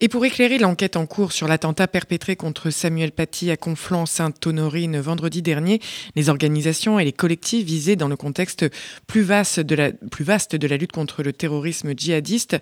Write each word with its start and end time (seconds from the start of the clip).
Et 0.00 0.06
pour 0.06 0.24
éclairer 0.24 0.58
l'enquête 0.58 0.94
en 0.94 1.06
cours 1.06 1.32
sur 1.32 1.48
l'attentat 1.48 1.88
perpétré 1.88 2.36
contre 2.36 2.70
Samuel 2.70 3.10
Paty 3.10 3.50
à 3.50 3.56
Conflans-Sainte-Honorine 3.56 5.00
vendredi 5.00 5.42
dernier, 5.42 5.80
les 6.14 6.28
organisations 6.28 7.00
et 7.00 7.04
les 7.04 7.12
collectifs 7.12 7.66
visés 7.66 7.96
dans 7.96 8.06
le 8.06 8.14
contexte 8.14 8.64
plus 9.08 9.22
vaste, 9.22 9.58
de 9.58 9.74
la, 9.74 10.76
lutte 10.76 10.92
contre 10.92 11.24
le 11.24 11.32
terrorisme 11.32 11.94
djihadiste, 11.96 12.58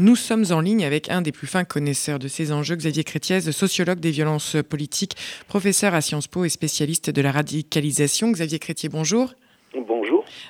nous 0.00 0.16
sommes 0.16 0.46
en 0.50 0.58
ligne 0.58 0.84
avec 0.84 1.08
un 1.10 1.22
des 1.22 1.30
plus 1.30 1.46
fins 1.46 1.62
connaisseurs 1.62 2.18
de 2.18 2.26
ces 2.26 2.50
enjeux, 2.50 2.74
Xavier 2.74 3.04
Crétiez, 3.04 3.40
sociologue 3.52 4.00
des 4.00 4.10
violences 4.10 4.56
politiques, 4.68 5.16
professeur 5.46 5.94
à 5.94 6.00
Sciences 6.00 6.26
Po 6.26 6.44
et 6.44 6.48
spécialiste 6.48 7.10
de 7.10 7.22
la 7.22 7.30
radicalisation. 7.30 8.32
Xavier 8.32 8.58
Crétier, 8.58 8.88
bonjour. 8.88 9.32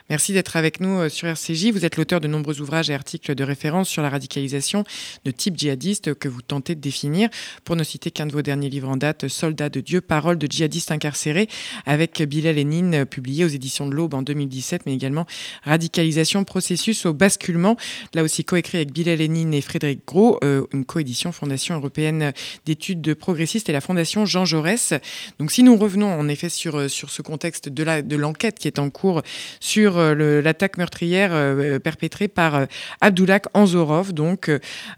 Merci 0.09 0.33
d'être 0.33 0.57
avec 0.57 0.81
nous 0.81 0.99
euh, 0.99 1.09
sur 1.09 1.29
RCJ. 1.29 1.71
Vous 1.73 1.85
êtes 1.85 1.97
l'auteur 1.97 2.21
de 2.21 2.29
nombreux 2.29 2.61
ouvrages 2.61 2.91
et 2.91 2.95
articles 2.95 3.35
de 3.35 3.45
référence 3.45 3.89
sur 3.89 4.03
la 4.03 4.11
radicalisation 4.11 4.85
de 5.25 5.31
type 5.31 5.57
djihadiste 5.57 6.15
que 6.15 6.29
vous 6.29 6.43
tentez 6.43 6.75
de 6.75 6.81
définir. 6.81 7.29
Pour 7.65 7.77
ne 7.77 7.85
citer 7.85 8.11
qu'un 8.11 8.27
de 8.27 8.33
vos 8.33 8.43
derniers 8.43 8.71
livres 8.71 8.89
en 8.89 8.97
date, 8.97 9.29
Soldats 9.29 9.69
de 9.69 9.81
Dieu, 9.81 10.01
paroles 10.01 10.39
de 10.39 10.47
djihadistes 10.51 10.91
incarcérés, 10.91 11.49
avec 11.87 12.23
Bilal 12.23 12.57
Lénine, 12.57 13.07
publié 13.07 13.45
aux 13.45 13.49
éditions 13.49 13.87
de 13.87 13.95
l'Aube 13.95 14.15
en 14.15 14.23
2017, 14.23 14.83
mais 14.87 14.95
également 14.95 15.27
Radicalisation, 15.65 16.45
processus 16.45 17.07
au 17.07 17.15
basculement, 17.15 17.77
là 18.15 18.23
aussi 18.23 18.45
coécrit 18.45 18.79
avec 18.79 18.93
Bilal 18.93 19.19
Lénine 19.19 19.55
et 19.55 19.61
Frédéric 19.61 20.01
Gros, 20.07 20.39
euh, 20.45 20.67
une 20.73 20.85
coédition 20.85 21.33
Fondation 21.33 21.75
européenne 21.77 22.33
d'études 22.67 23.15
progressistes 23.15 23.69
et 23.69 23.73
la 23.73 23.81
Fondation 23.81 24.27
Jean 24.27 24.45
Jaurès. 24.45 24.95
Donc 25.39 25.53
si 25.53 25.63
nous 25.63 25.77
revenons 25.77 26.13
en 26.13 26.29
effet 26.29 26.49
sur, 26.49 26.77
euh, 26.77 26.89
sur 26.89 27.11
ce 27.11 27.23
contexte 27.23 27.69
de 27.69 28.17
l'enquête 28.17 28.57
de 28.57 28.61
qui 28.61 28.69
est 28.69 28.79
en 28.79 28.91
cours, 28.91 29.23
sur 29.61 29.70
euh, 29.79 30.43
l'attaque 30.43 30.79
meurtrière 30.79 31.31
euh, 31.33 31.79
perpétrée 31.79 32.29
par 32.29 32.55
euh, 32.55 32.67
Abdullah 33.01 33.41
Anzorov, 33.55 34.13
donc 34.13 34.51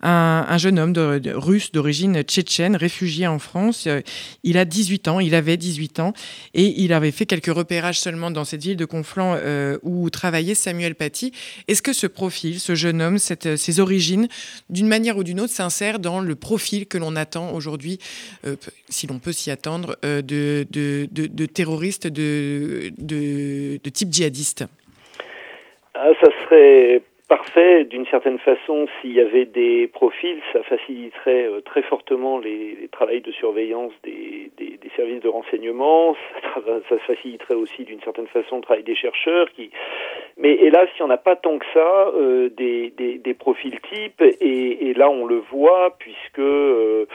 un, 0.02 0.58
jeune 0.58 0.78
homme 0.78 0.94
russe 1.34 1.72
d'origine 1.72 2.22
tchétchène, 2.22 2.76
réfugié 2.76 3.26
en 3.26 3.38
France. 3.38 3.88
Il 4.42 4.58
a 4.58 4.64
18 4.64 5.08
ans, 5.08 5.20
il 5.20 5.34
avait 5.34 5.56
18 5.56 6.00
ans, 6.00 6.12
et 6.54 6.82
il 6.82 6.92
avait 6.92 7.10
fait 7.10 7.26
quelques 7.26 7.52
repérages 7.52 7.98
seulement 7.98 8.30
dans 8.30 8.44
cette 8.44 8.62
ville 8.62 8.76
de 8.76 8.84
Conflans 8.84 9.38
où 9.82 10.08
travaillait 10.10 10.54
Samuel 10.54 10.94
Paty. 10.94 11.32
Est-ce 11.68 11.82
que 11.82 11.92
ce 11.92 12.06
profil, 12.06 12.60
ce 12.60 12.74
jeune 12.74 13.02
homme, 13.02 13.18
cette, 13.18 13.56
ses 13.56 13.80
origines, 13.80 14.28
d'une 14.70 14.88
manière 14.88 15.16
ou 15.16 15.24
d'une 15.24 15.40
autre, 15.40 15.52
s'insèrent 15.52 15.98
dans 15.98 16.20
le 16.20 16.34
profil 16.34 16.86
que 16.86 16.98
l'on 16.98 17.16
attend 17.16 17.52
aujourd'hui, 17.52 17.98
si 18.88 19.06
l'on 19.06 19.18
peut 19.18 19.32
s'y 19.32 19.50
attendre, 19.50 19.96
de, 20.02 20.66
terroristes 21.46 22.06
de 22.06 22.92
type 23.92 24.12
djihadiste? 24.12 24.61
Ah, 25.94 26.10
Ça 26.20 26.30
serait 26.42 27.02
parfait 27.28 27.84
d'une 27.84 28.04
certaine 28.06 28.38
façon 28.38 28.86
s'il 29.00 29.12
y 29.12 29.20
avait 29.20 29.46
des 29.46 29.86
profils, 29.86 30.38
ça 30.52 30.62
faciliterait 30.64 31.46
euh, 31.46 31.60
très 31.62 31.80
fortement 31.80 32.38
les, 32.38 32.76
les 32.78 32.88
travails 32.88 33.22
de 33.22 33.32
surveillance 33.32 33.92
des, 34.04 34.50
des, 34.58 34.76
des, 34.76 34.90
services 34.96 35.22
de 35.22 35.28
renseignement, 35.28 36.14
ça, 36.54 36.60
ça 36.90 36.98
faciliterait 37.06 37.54
aussi 37.54 37.84
d'une 37.84 38.02
certaine 38.02 38.26
façon 38.26 38.56
le 38.56 38.62
travail 38.62 38.82
des 38.82 38.94
chercheurs 38.94 39.50
qui 39.52 39.70
mais 40.36 40.52
hélas 40.52 40.90
il 40.98 41.04
n'y 41.04 41.08
en 41.08 41.10
a 41.10 41.16
pas 41.16 41.36
tant 41.36 41.56
que 41.56 41.64
ça 41.72 42.08
euh, 42.14 42.50
des, 42.50 42.92
des, 42.98 43.34
profils 43.34 43.80
types 43.92 44.20
et, 44.20 44.90
et, 44.90 44.92
là 44.92 45.08
on 45.08 45.24
le 45.24 45.38
voit 45.38 45.96
puisque 45.98 46.38
euh, 46.38 47.06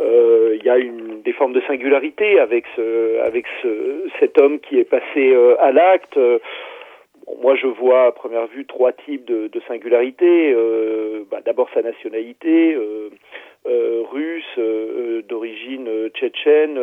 euh, 0.00 0.56
il 0.58 0.64
y 0.64 0.70
a 0.70 0.78
une, 0.78 1.20
des 1.22 1.32
formes 1.32 1.52
de 1.52 1.60
singularité 1.62 2.40
avec, 2.40 2.64
ce, 2.76 3.20
avec 3.20 3.44
ce, 3.62 4.08
cet 4.18 4.40
homme 4.40 4.58
qui 4.60 4.78
est 4.78 4.84
passé 4.84 5.32
euh, 5.34 5.56
à 5.60 5.72
l'acte. 5.72 6.18
Moi, 7.40 7.54
je 7.56 7.66
vois 7.66 8.06
à 8.06 8.12
première 8.12 8.46
vue 8.46 8.66
trois 8.66 8.92
types 8.92 9.24
de, 9.24 9.48
de 9.48 9.60
singularité. 9.68 10.52
Euh, 10.52 11.24
bah, 11.30 11.40
D'abord 11.44 11.68
sa 11.74 11.82
nationalité, 11.82 12.76
russe, 13.64 14.58
d'origine 15.28 16.08
tchétchène. 16.10 16.78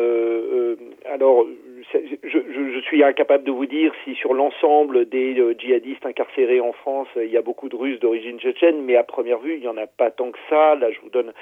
alors, 1.06 1.46
je, 1.94 2.40
je, 2.74 2.80
suis 2.82 3.04
incapable 3.04 3.44
de 3.44 3.52
vous 3.52 3.66
dire 3.66 3.92
si 4.04 4.16
sur 4.16 4.34
l'ensemble 4.34 5.10
des 5.10 5.36
djihadistes 5.58 6.06
incarcérés 6.06 6.60
en 6.60 6.74
France, 6.74 7.08
il 7.16 7.32
y 7.32 7.38
a 7.38 7.42
beaucoup 7.42 7.70
de 7.70 7.76
Russes 7.76 8.00
d'origine 8.00 8.40
tchétchène, 8.40 8.82
mais 8.84 8.96
à 8.96 9.04
première 9.04 9.40
vue, 9.40 9.56
il 9.56 9.62
n'y 9.62 9.68
en 9.68 9.78
a 9.78 9.88
pas 9.88 10.12
tant 10.12 10.32
que 10.32 10.40
ça. 10.50 10.76
Là, 10.76 10.92
je 10.92 11.00
vous 11.02 11.10
donne 11.10 11.34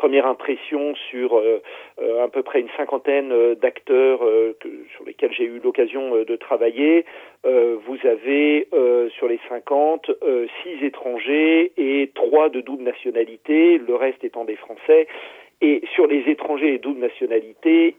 première 0.00 0.26
impression 0.26 0.94
sur 1.10 1.36
euh, 1.36 1.60
euh, 2.00 2.24
à 2.24 2.28
peu 2.28 2.42
près 2.42 2.60
une 2.60 2.70
cinquantaine 2.74 3.32
euh, 3.32 3.54
d'acteurs 3.54 4.20
sur 4.96 5.04
lesquels 5.04 5.30
j'ai 5.34 5.44
eu 5.44 5.60
l'occasion 5.62 6.24
de 6.24 6.36
travailler. 6.36 7.04
vous 7.44 7.98
avez 8.04 8.68
sur 9.16 9.28
les 9.28 9.38
50 9.48 10.10
six 10.62 10.84
étrangers 10.84 11.72
et 11.76 12.10
trois 12.14 12.48
de 12.48 12.60
double 12.62 12.84
nationalité, 12.84 13.78
le 13.78 13.94
reste 13.94 14.24
étant 14.24 14.44
des 14.44 14.56
Français. 14.56 15.06
Et 15.60 15.82
sur 15.94 16.06
les 16.06 16.22
étrangers 16.28 16.74
et 16.74 16.78
double 16.78 17.00
nationalité, 17.00 17.94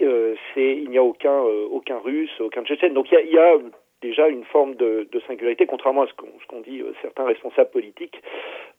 c'est 0.54 0.72
il 0.84 0.90
n'y 0.90 0.98
a 0.98 1.04
aucun 1.04 1.40
aucun 1.78 2.00
russe, 2.00 2.36
aucun 2.40 2.64
tchétchène. 2.64 2.94
Donc 2.94 3.12
il 3.12 3.14
y 3.14 3.18
a, 3.18 3.22
il 3.22 3.32
y 3.32 3.38
a 3.38 3.54
déjà 4.02 4.28
une 4.28 4.44
forme 4.46 4.76
de, 4.76 5.08
singularité, 5.28 5.66
contrairement 5.66 6.04
à 6.04 6.08
ce 6.08 6.14
qu'ont 6.14 6.62
dit 6.62 6.82
euh, 6.82 6.94
certains 7.02 7.26
responsables 7.26 7.70
politiques. 7.70 8.22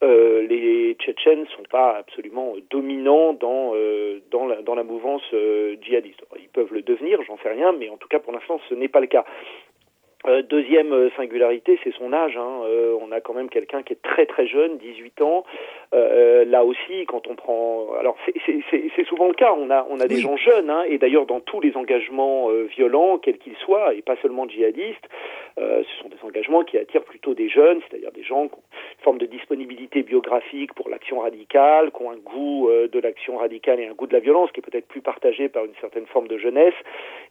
Euh, 0.02 0.46
les 0.46 0.94
Tchétchènes 0.94 1.42
ne 1.42 1.46
sont 1.46 1.62
pas 1.70 1.96
absolument 1.96 2.54
dominants 2.70 3.32
dans, 3.32 3.72
euh, 3.74 4.20
la, 4.48 4.62
dans 4.62 4.74
la 4.74 4.82
mouvance 4.82 5.22
djihadiste. 5.80 6.22
Ils 6.38 6.48
peuvent 6.48 6.72
le 6.72 6.82
devenir, 6.82 7.22
j'en 7.22 7.38
sais 7.38 7.50
rien, 7.50 7.72
mais 7.72 7.88
en 7.88 7.96
tout 7.96 8.08
cas 8.08 8.18
pour 8.18 8.32
l'instant 8.32 8.60
ce 8.68 8.74
n'est 8.74 8.88
pas 8.88 9.00
le 9.00 9.06
cas. 9.06 9.24
Euh, 10.28 10.42
deuxième 10.42 10.92
euh, 10.92 11.10
singularité, 11.16 11.80
c'est 11.82 11.92
son 11.94 12.12
âge. 12.12 12.36
Hein. 12.36 12.62
Euh, 12.64 12.96
on 13.00 13.10
a 13.10 13.20
quand 13.20 13.34
même 13.34 13.48
quelqu'un 13.48 13.82
qui 13.82 13.92
est 13.92 14.02
très 14.02 14.26
très 14.26 14.46
jeune, 14.46 14.78
18 14.78 15.20
ans. 15.22 15.44
là 15.92 16.64
aussi, 16.64 17.06
quand 17.06 17.26
on 17.28 17.34
prend, 17.34 17.88
alors 17.98 18.16
c'est 18.26 19.06
souvent 19.06 19.28
le 19.28 19.34
cas. 19.34 19.54
On 19.56 19.70
a 19.70 19.86
on 19.90 20.00
a 20.00 20.06
des 20.06 20.20
gens 20.20 20.36
jeunes, 20.36 20.70
hein, 20.70 20.84
et 20.88 20.98
d'ailleurs 20.98 21.26
dans 21.26 21.40
tous 21.40 21.60
les 21.60 21.76
engagements 21.76 22.48
violents, 22.76 23.18
quels 23.18 23.38
qu'ils 23.38 23.56
soient, 23.56 23.94
et 23.94 24.02
pas 24.02 24.16
seulement 24.22 24.48
djihadistes, 24.48 25.08
ce 25.56 25.94
sont 26.00 26.08
des 26.08 26.22
engagements 26.22 26.64
qui 26.64 26.78
attirent 26.78 27.04
plutôt 27.04 27.34
des 27.34 27.48
jeunes, 27.48 27.80
c'est-à-dire 27.82 28.12
des 28.12 28.22
gens 28.22 28.48
qui 28.48 28.54
ont 28.54 28.62
une 28.98 29.04
forme 29.04 29.18
de 29.18 29.26
disponibilité 29.26 30.02
biographique 30.02 30.74
pour 30.74 30.88
l'action 30.88 31.20
radicale, 31.20 31.90
qui 31.90 32.02
ont 32.02 32.10
un 32.10 32.16
goût 32.16 32.70
de 32.70 32.98
l'action 32.98 33.36
radicale 33.36 33.80
et 33.80 33.86
un 33.86 33.94
goût 33.94 34.06
de 34.06 34.14
la 34.14 34.20
violence, 34.20 34.50
qui 34.52 34.60
est 34.60 34.68
peut-être 34.68 34.88
plus 34.88 35.02
partagé 35.02 35.48
par 35.48 35.64
une 35.64 35.74
certaine 35.80 36.06
forme 36.06 36.28
de 36.28 36.38
jeunesse. 36.38 36.74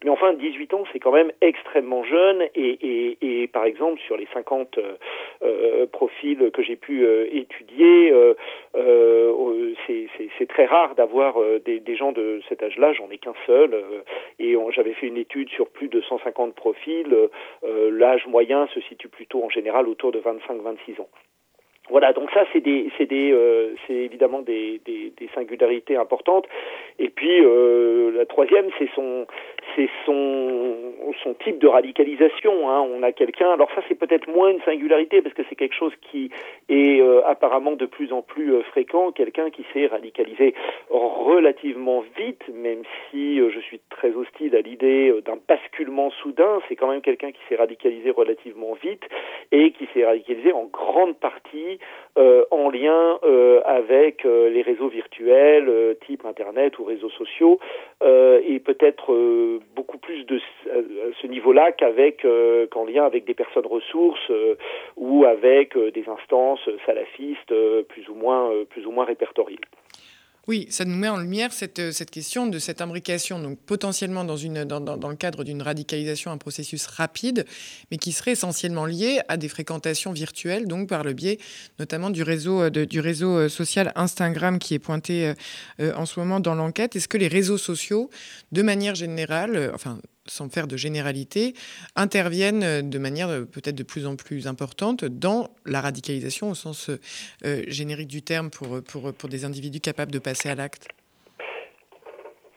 Mais 0.04 0.10
enfin, 0.10 0.34
18 0.34 0.74
ans, 0.74 0.84
c'est 0.92 1.00
quand 1.00 1.12
même 1.12 1.32
extrêmement 1.42 2.04
jeune 2.04 2.44
et 2.56 2.81
et, 2.82 3.18
et, 3.22 3.48
par 3.48 3.66
exemple, 3.66 4.00
sur 4.02 4.18
les 4.18 4.28
50 4.34 4.78
euh, 4.78 4.96
euh, 5.44 5.86
profils 5.88 6.52
que 6.52 6.64
j'ai 6.64 6.76
pu 6.76 7.06
euh, 7.06 7.28
étudier, 7.32 8.14
c'est 10.38 10.48
très 10.48 10.66
rare 10.66 10.96
d'avoir 10.96 11.38
des, 11.66 11.80
des, 11.80 11.96
gens 11.96 12.12
de 12.12 12.42
cet 12.50 12.64
âge-là, 12.64 12.94
j'en 12.94 13.10
ai 13.10 13.18
qu'un 13.18 13.34
seul, 13.46 13.76
et 14.40 14.56
j'avais 14.72 14.94
fait 14.94 15.08
une 15.08 15.18
étude 15.18 15.50
sur 15.50 15.70
plus 15.70 15.88
de 15.88 16.02
150 16.02 16.56
profils. 16.56 17.30
L'âge 17.64 18.26
moyen 18.28 18.68
se 18.74 18.80
situe 18.82 19.10
plutôt 19.10 19.44
en 19.44 19.50
général 19.50 19.88
autour 19.88 20.12
de 20.12 20.20
25-26 20.20 21.02
ans. 21.02 21.10
Voilà, 21.92 22.14
donc 22.14 22.32
ça 22.32 22.46
c'est 22.54 22.62
des, 22.62 22.90
c'est 22.98 23.06
des, 23.06 23.34
euh, 23.34 23.76
c'est 23.86 23.94
évidemment 23.94 24.42
des, 24.42 24.80
des, 24.86 25.12
des, 25.18 25.30
singularités 25.36 25.98
importantes. 25.98 26.48
Et 27.00 27.10
puis 27.10 27.44
euh, 27.44 28.12
la 28.16 28.26
troisième, 28.26 28.68
c'est 28.80 28.90
son, 28.96 29.28
c'est 29.76 29.90
son, 30.06 30.74
son 31.22 31.34
type 31.34 31.60
de 31.60 31.68
radicalisation. 31.68 32.70
Hein. 32.70 32.88
On 32.90 33.04
a 33.04 33.12
quelqu'un. 33.12 33.52
Alors 33.52 33.70
ça 33.76 33.82
c'est 33.90 33.96
peut-être 33.96 34.30
moins 34.30 34.52
une 34.52 34.62
singularité 34.62 35.22
parce 35.22 35.36
que 35.36 35.42
c'est 35.50 35.56
quelque 35.56 35.76
chose 35.76 35.92
qui 36.10 36.32
est 36.70 37.02
euh, 37.02 37.28
apparemment 37.28 37.74
de 37.74 37.86
plus 37.86 38.14
en 38.14 38.22
plus 38.22 38.54
euh, 38.54 38.62
fréquent. 38.64 39.12
Quelqu'un 39.12 39.50
qui 39.50 39.66
s'est 39.74 39.88
radicalisé 39.88 40.56
relativement 40.90 42.06
vite, 42.18 42.44
même 42.54 42.84
si 43.10 43.38
je 43.38 43.60
suis 43.60 43.82
très 43.90 44.12
hostile 44.16 44.56
à 44.56 44.62
l'idée 44.62 45.14
d'un 45.26 45.38
basculement 45.46 46.10
soudain. 46.22 46.62
C'est 46.70 46.78
quand 46.78 46.88
même 46.88 47.02
quelqu'un 47.02 47.34
qui 47.34 47.42
s'est 47.50 47.56
radicalisé 47.56 48.12
relativement 48.12 48.76
vite 48.82 49.04
et 49.52 49.72
qui 49.72 49.90
s'est 49.94 50.06
radicalisé 50.06 50.54
en 50.54 50.66
grande 50.72 51.18
partie 51.18 51.81
euh, 52.18 52.44
en 52.52 52.70
lien 52.70 53.20
euh, 53.24 53.62
avec 53.64 54.26
euh, 54.26 54.50
les 54.50 54.62
réseaux 54.62 54.90
virtuels 54.90 55.96
type 56.06 56.26
Internet 56.26 56.78
ou 56.78 56.84
réseaux 56.84 57.10
sociaux 57.10 57.60
et 58.04 58.60
peut-être 58.60 59.14
beaucoup 59.76 59.98
plus 59.98 60.26
de 60.26 60.40
ce 61.22 61.28
niveau-là 61.28 61.72
qu'en 61.72 62.86
lien 62.86 63.06
avec 63.06 63.26
des 63.26 63.34
personnes 63.34 63.66
ressources 63.66 64.32
ou 64.98 65.26
avec 65.26 65.78
des 65.78 66.04
instances 66.10 66.68
salafistes 66.86 67.54
plus 67.84 68.10
ou 68.10 68.16
moins 68.16 68.52
plus 68.70 68.86
ou 68.86 68.92
moins 68.92 69.06
répertoriées. 69.06 69.60
Oui, 70.52 70.68
ça 70.70 70.84
nous 70.84 70.98
met 70.98 71.08
en 71.08 71.16
lumière 71.16 71.54
cette, 71.54 71.80
euh, 71.80 71.94
question 72.12 72.46
de 72.46 72.60
cette 72.60 72.82
imbrication, 72.82 73.40
donc 73.40 73.58
potentiellement 73.60 74.26
dans, 74.26 74.36
le 74.36 75.16
cadre 75.16 75.46
d'une 75.46 75.62
radicalisation, 75.62 76.30
un 76.30 76.38
processus 76.38 76.88
rapide, 76.88 77.46
mais 77.90 77.98
qui 77.98 78.12
serait 78.12 78.32
essentiellement 78.32 78.86
lié 78.86 79.22
à 79.30 79.38
des 79.38 79.48
fréquentations 79.48 80.12
virtuelles, 80.12 80.68
donc 80.68 80.90
par 80.90 81.06
le 81.06 81.14
biais 81.14 81.38
notamment 81.80 82.10
du 82.10 82.22
réseau, 82.22 82.64
euh, 82.64 82.70
euh, 82.76 83.48
social 83.48 83.94
Instagram 83.96 84.60
qui 84.60 84.74
est 84.74 84.80
pointé 84.80 85.34
en 85.80 86.06
ce 86.06 86.20
moment 86.20 86.42
dans 86.42 86.54
l'enquête. 86.54 86.98
Est-ce 86.98 87.08
que 87.08 87.18
les 87.18 87.30
réseaux 87.30 87.58
sociaux, 87.58 88.10
de 88.52 88.62
manière 88.62 88.96
générale, 88.96 89.72
enfin 89.74 90.00
sans 90.32 90.50
faire 90.50 90.68
de 90.68 90.78
généralité, 90.78 91.54
interviennent 91.96 92.90
de 92.90 92.98
manière 92.98 93.46
peut-être 93.48 93.76
de 93.76 93.84
plus 93.84 94.06
en 94.06 94.16
plus 94.16 94.48
importante 94.48 95.06
dans 95.06 95.50
la 95.66 95.82
radicalisation 95.82 96.52
au 96.52 96.56
sens 96.56 96.90
générique 97.68 98.08
du 98.08 98.22
terme 98.22 98.50
pour 98.50 99.30
des 99.30 99.46
individus 99.46 99.82
capables 99.82 100.12
de 100.12 100.20
passer 100.20 100.50
à 100.50 100.56
l'acte 100.56 100.88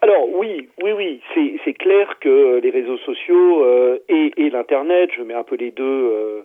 alors 0.05 0.29
oui, 0.35 0.69
oui, 0.83 0.93
oui, 0.93 1.21
c'est 1.65 1.73
clair 1.73 2.19
que 2.21 2.61
les 2.63 2.69
réseaux 2.69 2.99
sociaux 2.99 3.65
euh, 3.65 3.99
et, 4.11 4.33
et 4.37 4.51
l'internet, 4.51 5.09
je 5.17 5.23
mets 5.23 5.33
un 5.33 5.45
peu 5.45 5.57
les 5.57 5.71
deux 5.71 5.83
euh, 5.83 6.43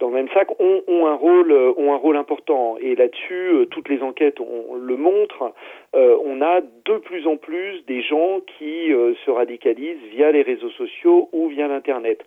dans 0.00 0.08
le 0.08 0.14
même 0.14 0.28
sac, 0.32 0.48
ont, 0.58 0.82
ont, 0.88 1.06
un 1.06 1.14
rôle, 1.14 1.52
ont 1.52 1.92
un 1.92 1.98
rôle 1.98 2.16
important. 2.16 2.78
Et 2.80 2.96
là-dessus, 2.96 3.50
euh, 3.52 3.66
toutes 3.66 3.90
les 3.90 4.00
enquêtes 4.00 4.40
on, 4.40 4.76
le 4.76 4.96
montrent. 4.96 5.52
on 5.92 6.40
a 6.40 6.62
de 6.62 6.96
plus 6.96 7.26
en 7.26 7.36
plus 7.36 7.84
des 7.86 8.00
gens 8.00 8.40
qui 8.56 8.90
se 9.26 9.30
radicalisent 9.30 10.02
via 10.10 10.32
les 10.32 10.40
réseaux 10.40 10.70
sociaux 10.70 11.28
ou 11.32 11.48
via 11.48 11.68
l'internet. 11.68 12.24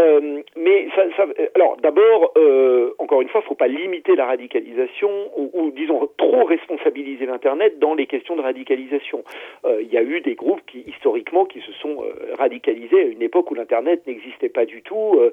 Euh, 0.00 0.42
mais 0.56 0.88
ça, 0.96 1.02
ça, 1.16 1.26
alors 1.54 1.76
d'abord, 1.76 2.32
euh, 2.36 2.94
encore 2.98 3.20
une 3.20 3.28
fois, 3.28 3.40
il 3.40 3.44
ne 3.44 3.48
faut 3.48 3.54
pas 3.54 3.68
limiter 3.68 4.16
la 4.16 4.26
radicalisation 4.26 5.10
ou, 5.36 5.70
disons 5.76 6.08
trop 6.16 6.44
responsabiliser 6.44 7.26
l'internet 7.26 7.78
dans 7.78 7.94
les 7.94 8.06
questions 8.06 8.36
de 8.36 8.42
radicalisation. 8.42 9.22
Euh, 9.64 9.82
il 9.82 9.92
y 9.92 9.96
a 9.96 10.02
eu 10.02 10.20
des 10.20 10.34
groupes 10.34 10.60
qui 10.66 10.84
historiquement 10.86 11.44
qui 11.44 11.60
se 11.60 11.72
sont 11.72 12.02
euh, 12.02 12.34
radicalisés 12.38 13.00
à 13.00 13.04
une 13.04 13.22
époque 13.22 13.50
où 13.50 13.54
l'internet 13.54 14.06
n'existait 14.06 14.48
pas 14.48 14.64
du 14.64 14.82
tout. 14.82 15.18
Euh, 15.18 15.30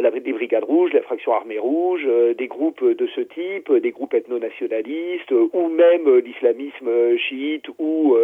la, 0.00 0.10
des 0.10 0.32
brigades 0.32 0.64
rouges, 0.64 0.92
la 0.92 1.02
fraction 1.02 1.32
armée 1.32 1.58
rouge, 1.58 2.06
des 2.38 2.46
groupes 2.46 2.84
de 2.84 3.06
ce 3.08 3.20
type, 3.20 3.72
des 3.72 3.90
groupes 3.90 4.14
ethno-nationalistes 4.14 5.32
ou 5.32 5.68
même 5.68 6.18
l'islamisme 6.18 7.16
chiite 7.16 7.66
ou 7.78 8.16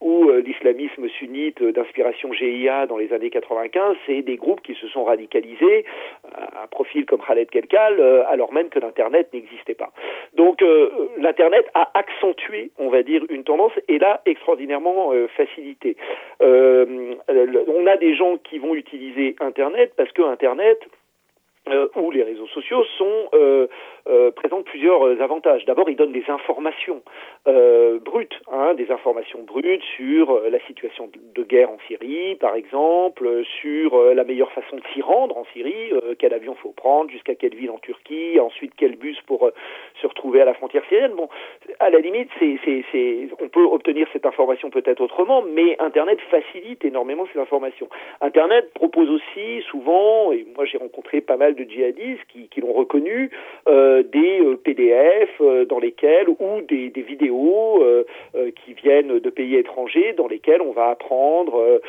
ou 0.00 0.30
l'islamisme 0.30 1.08
sunnite 1.08 1.62
d'inspiration 1.62 2.32
GIA 2.32 2.86
dans 2.86 2.96
les 2.96 3.12
années 3.12 3.30
95. 3.30 3.96
C'est 4.06 4.22
des 4.22 4.36
groupes 4.36 4.62
qui 4.62 4.74
se 4.74 4.86
sont 4.88 5.04
radicalisés, 5.04 5.84
un 6.62 6.66
profil 6.66 7.06
comme 7.06 7.20
Khaled 7.20 7.50
Kelkal, 7.50 8.00
euh, 8.00 8.24
alors 8.28 8.52
même 8.52 8.68
que 8.68 8.78
l'Internet 8.78 9.32
n'existait 9.32 9.74
pas. 9.74 9.90
Donc 10.34 10.62
euh, 10.62 10.90
l'Internet 11.18 11.66
a 11.74 11.90
accentué, 11.94 12.70
on 12.78 12.88
va 12.88 13.02
dire, 13.02 13.22
une 13.30 13.44
tendance 13.44 13.72
et 13.88 13.98
l'a 13.98 14.20
extraordinairement 14.26 15.12
euh, 15.12 15.28
facilité. 15.28 15.96
on 16.40 17.86
a 17.86 17.96
des 17.96 18.14
gens 18.14 18.36
qui 18.38 18.58
vont 18.58 18.74
utiliser 18.74 19.36
Internet 19.40 19.92
parce 19.96 20.12
que 20.12 20.22
Internet 20.22 20.78
ou 21.96 22.10
les 22.10 22.22
réseaux 22.22 22.46
sociaux 22.48 22.84
sont 22.96 23.28
euh, 24.08 24.30
présente 24.30 24.64
plusieurs 24.64 25.06
euh, 25.06 25.20
avantages. 25.20 25.64
D'abord, 25.64 25.90
il 25.90 25.96
donne 25.96 26.12
des 26.12 26.24
informations 26.28 27.02
euh, 27.46 27.98
brutes, 27.98 28.40
hein, 28.50 28.74
des 28.74 28.90
informations 28.90 29.42
brutes 29.42 29.82
sur 29.96 30.30
euh, 30.30 30.48
la 30.50 30.60
situation 30.60 31.10
de 31.34 31.42
guerre 31.42 31.70
en 31.70 31.78
Syrie, 31.86 32.36
par 32.36 32.54
exemple, 32.54 33.42
sur 33.60 33.96
la 34.14 34.24
meilleure 34.24 34.50
façon 34.52 34.76
de 34.76 34.82
s'y 34.92 35.02
rendre 35.02 35.36
en 35.36 35.44
Syrie, 35.52 35.92
quel 36.18 36.34
avion 36.34 36.54
faut 36.54 36.72
prendre, 36.72 37.10
jusqu'à 37.10 37.34
quelle 37.34 37.54
ville 37.54 37.70
en 37.70 37.78
Turquie, 37.78 38.38
ensuite 38.40 38.72
quel 38.76 38.96
bus 38.96 39.18
pour 39.26 39.50
se 40.00 40.06
retrouver 40.06 40.40
à 40.40 40.44
la 40.44 40.54
frontière 40.54 40.84
syrienne. 40.88 41.12
Bon, 41.12 41.28
à 41.78 41.90
la 41.90 41.98
limite, 42.00 42.28
c'est, 42.38 43.28
on 43.40 43.48
peut 43.48 43.64
obtenir 43.64 44.06
cette 44.12 44.26
information 44.26 44.70
peut-être 44.70 45.00
autrement, 45.00 45.42
mais 45.42 45.76
Internet 45.78 46.18
facilite 46.30 46.84
énormément 46.84 47.26
ces 47.32 47.38
informations. 47.38 47.88
Internet 48.20 48.72
propose 48.74 49.10
aussi 49.10 49.62
souvent, 49.70 50.32
et 50.32 50.46
moi 50.56 50.64
j'ai 50.64 50.78
rencontré 50.78 51.20
pas 51.20 51.36
mal 51.36 51.54
de 51.58 51.64
djihadistes 51.64 52.24
qui, 52.28 52.48
qui 52.48 52.60
l'ont 52.60 52.72
reconnu, 52.72 53.30
euh, 53.68 54.02
des 54.02 54.40
euh, 54.40 54.56
PDF 54.56 55.30
euh, 55.40 55.64
dans 55.64 55.78
lesquels 55.78 56.28
ou 56.28 56.36
des, 56.68 56.90
des 56.90 57.02
vidéos 57.02 57.84
qui 58.64 58.72
viennent 58.74 59.18
de 59.18 59.30
pays 59.30 59.56
étrangers 59.56 60.12
dans 60.12 60.28
lesquels 60.28 60.62
on 60.62 60.72
va 60.72 60.88
apprendre 60.90 61.80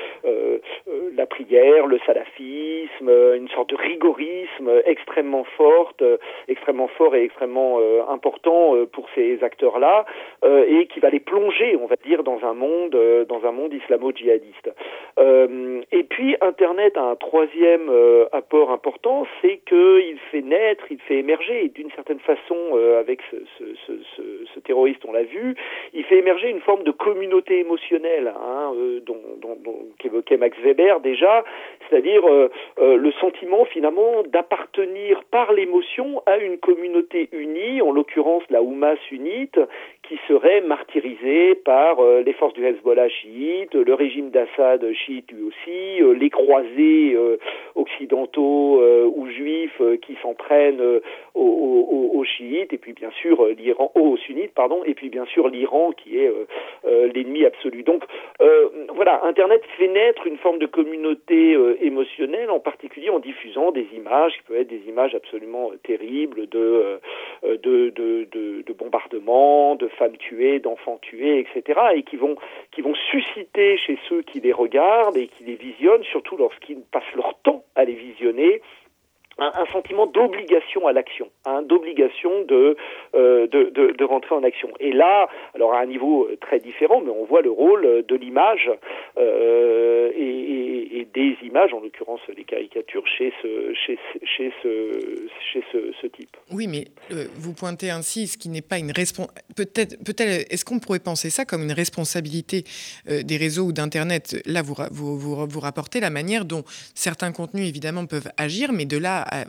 la 1.16 1.25
prière, 1.25 1.88
le 1.88 2.00
salafisme, 2.06 3.10
une 3.36 3.48
sorte 3.50 3.69
de 3.69 3.75
rigorisme 3.75 4.69
extrêmement 4.86 5.44
forte, 5.57 6.04
extrêmement 6.48 6.88
fort 6.88 7.16
et 7.16 7.24
extrêmement 7.24 7.80
important 8.10 8.75
pour 8.92 9.07
ces 9.16 9.44
acteurs-là 9.44 10.06
et 10.44 10.88
qui 10.88 11.00
va 11.00 11.10
les 11.10 11.19
plonger, 11.19 11.77
on 11.81 11.86
va 11.86 11.95
dire, 12.06 12.24
dans 12.24 12.39
un 12.44 12.54
monde, 12.54 12.98
dans 13.27 13.45
un 13.45 13.51
monde 13.51 13.74
islamo-djihadiste. 13.74 14.71
et 15.19 16.04
puis 16.04 16.36
Internet 16.42 16.98
a 16.98 17.04
un 17.04 17.16
troisième 17.16 17.89
apport 18.31 18.71
important, 18.71 19.25
c'est 19.42 19.59
qu'il 19.66 20.18
fait 20.32 20.42
naître, 20.42 20.86
il 20.90 21.00
fait 21.00 21.18
émerger 21.18 21.70
d'une 21.70 21.92
certaine 21.92 22.20
façon, 22.20 22.58
euh, 22.74 23.00
avec 23.00 23.20
ce, 23.32 24.60
terroriste, 24.60 25.04
on 25.06 25.14
l'a 25.14 25.24
vu, 25.24 25.56
il 25.94 26.04
fait 26.04 26.18
émerger 26.18 26.50
une 26.50 26.60
forme 26.60 26.84
de 26.84 26.92
communauté 26.92 27.60
émotionnelle, 27.60 28.28
hein, 28.28 28.74
euh, 28.76 29.00
dont, 29.02 29.20
qu'évoquait 29.98 30.38
Max 30.38 30.58
Weber 30.60 31.00
déjà, 31.00 31.44
c'est-à-dire 31.90 32.22
euh, 32.28 32.50
le 32.78 33.12
sentiment 33.14 33.66
finalement 33.66 34.24
d'appartenir 34.24 35.24
par 35.32 35.54
l'émotion 35.54 36.22
à 36.26 36.38
une 36.38 36.58
communauté 36.58 37.30
unie, 37.32 37.82
en 37.82 37.92
l'occurrence 37.92 38.44
la 38.50 38.62
Oumma 38.62 38.96
sunnite, 39.08 39.60
qui 40.10 40.20
serait 40.28 40.62
martyrisée 40.62 41.56
par 41.56 42.02
les 42.26 42.34
forces 42.34 42.54
du 42.54 42.66
Hezbollah 42.66 43.10
chiite, 43.10 43.74
le 43.76 43.94
régime 43.94 44.32
d'Assad 44.32 44.86
chiite 44.92 45.32
lui 45.32 45.44
aussi, 45.44 46.20
les 46.20 46.30
croisés 46.30 47.16
occidentaux 47.76 48.82
ou 49.16 49.28
juifs 49.30 49.82
qui 50.02 50.18
s'en 50.22 50.34
prennent 50.34 50.82
aux, 51.36 52.10
aux, 52.14 52.24
chiites 52.24 52.74
et 52.74 52.78
puis 52.78 52.94
bien 52.94 53.12
sûr 53.12 53.44
euh, 53.44 53.54
l'Iran 53.54 53.92
aux 53.96 54.18
sunnites 54.18 54.54
pardon 54.54 54.84
et 54.86 54.94
puis 54.94 55.10
bien 55.10 55.26
sûr 55.26 55.48
l'Iran 55.48 55.92
qui 55.92 56.18
est 56.18 56.28
euh, 56.28 56.46
euh, 56.86 57.12
l'ennemi 57.14 57.46
absolu. 57.46 57.84
Donc 57.84 58.04
voilà, 58.94 59.24
Internet 59.24 59.62
fait 59.78 59.88
naître 59.88 60.26
une 60.28 60.38
forme 60.38 60.60
de 60.60 60.66
communauté 60.66 61.56
émotionnelle, 61.82 62.50
en 62.50 62.60
particulier 62.60 63.10
en 63.10 63.20
diffusant 63.20 63.72
des 63.72 63.88
images 63.96 64.34
qui 64.34 64.44
peuvent 64.44 64.58
être 64.58 64.68
des 64.68 64.82
images 64.88 65.16
absolument 65.16 65.72
terribles 65.84 66.48
de 66.50 67.00
de, 67.44 67.90
de, 67.90 68.28
de, 68.32 68.64
de 68.66 68.74
bombardements, 68.74 69.76
de 69.76 69.88
femmes 69.88 70.18
tuées, 70.18 70.60
d'enfants 70.60 71.00
tués, 71.02 71.40
etc. 71.40 71.80
et 71.96 72.04
qui 72.04 72.18
vont 72.18 72.36
qui 72.72 72.82
vont 72.82 72.96
susciter 72.96 73.78
chez 73.78 73.98
ceux 74.08 74.22
qui 74.22 74.40
les 74.40 74.54
regardent 74.54 75.18
et 75.18 75.28
qui 75.28 75.44
les 75.44 75.56
visionnent, 75.56 76.04
surtout 76.04 76.38
lorsqu'ils 76.38 76.82
passent 76.92 77.16
leur 77.16 77.36
temps 77.40 77.64
à 77.76 77.86
les 77.86 77.94
visionner, 77.94 78.62
un, 79.42 79.66
sentiment 79.72 80.08
d'obligation 80.08 80.88
à 80.88 80.94
l'action, 80.94 81.30
hein, 81.46 81.62
d'obligation 81.62 82.44
de, 82.44 82.76
euh, 83.16 83.48
de, 83.48 83.70
de, 83.70 84.04
rentrer 84.06 84.36
en 84.36 84.44
action. 84.44 84.70
Et 84.80 84.92
là, 84.92 85.30
alors 85.56 85.74
à 85.74 85.80
un 85.80 85.86
niveau 85.86 86.26
euh, 86.26 86.38
très 86.40 86.60
différent, 86.60 87.02
mais 87.02 87.12
on 87.12 87.26
voit 87.26 87.42
le 87.42 87.52
rôle 87.52 88.04
de 88.08 88.16
l'image 88.16 88.70
euh, 89.18 90.12
et, 90.16 91.08
des 91.14 91.36
images, 91.44 91.74
en 91.74 91.80
l'occurrence 91.80 92.20
les 92.36 92.44
caricatures, 92.44 93.04
chez 93.18 93.34
ce, 93.42 93.74
chez, 93.74 93.98
ce, 94.62 95.28
chez 95.52 95.64
ce, 95.72 96.08
type. 96.08 96.38
Oui, 96.52 96.68
mais 96.68 96.86
euh, 97.12 97.26
vous 97.36 97.54
pointez 97.54 97.90
ainsi 97.90 98.28
ce 98.28 98.38
qui 98.38 98.50
n'est 98.50 98.62
pas 98.62 98.78
une 98.78 98.92
responsabilité. 98.92 99.42
Peut-être, 99.56 100.04
peut-être, 100.04 100.52
est-ce 100.52 100.64
qu'on 100.64 100.80
pourrait 100.80 101.00
penser 101.00 101.30
ça 101.30 101.46
comme 101.46 101.64
une 101.64 101.72
responsabilité 101.72 102.64
euh, 103.10 103.24
des 103.24 103.38
réseaux 103.38 103.66
ou 103.66 103.72
d'Internet? 103.74 104.42
Là, 104.46 104.62
vous, 104.62 104.76
vous, 104.92 105.18
vous, 105.18 105.48
vous 105.48 105.60
rapportez 105.60 106.00
la 106.00 106.10
manière 106.10 106.46
dont 106.46 106.64
certains 106.94 107.31
contenus, 107.31 107.68
évidemment, 107.68 108.06
peuvent 108.06 108.30
agir, 108.38 108.72
mais 108.72 108.86
de 108.86 108.98
là 108.98 109.26
à 109.30 109.45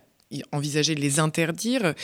envisager 0.53 0.95
de 0.95 1.01
les 1.01 1.19
interdire. 1.19 1.95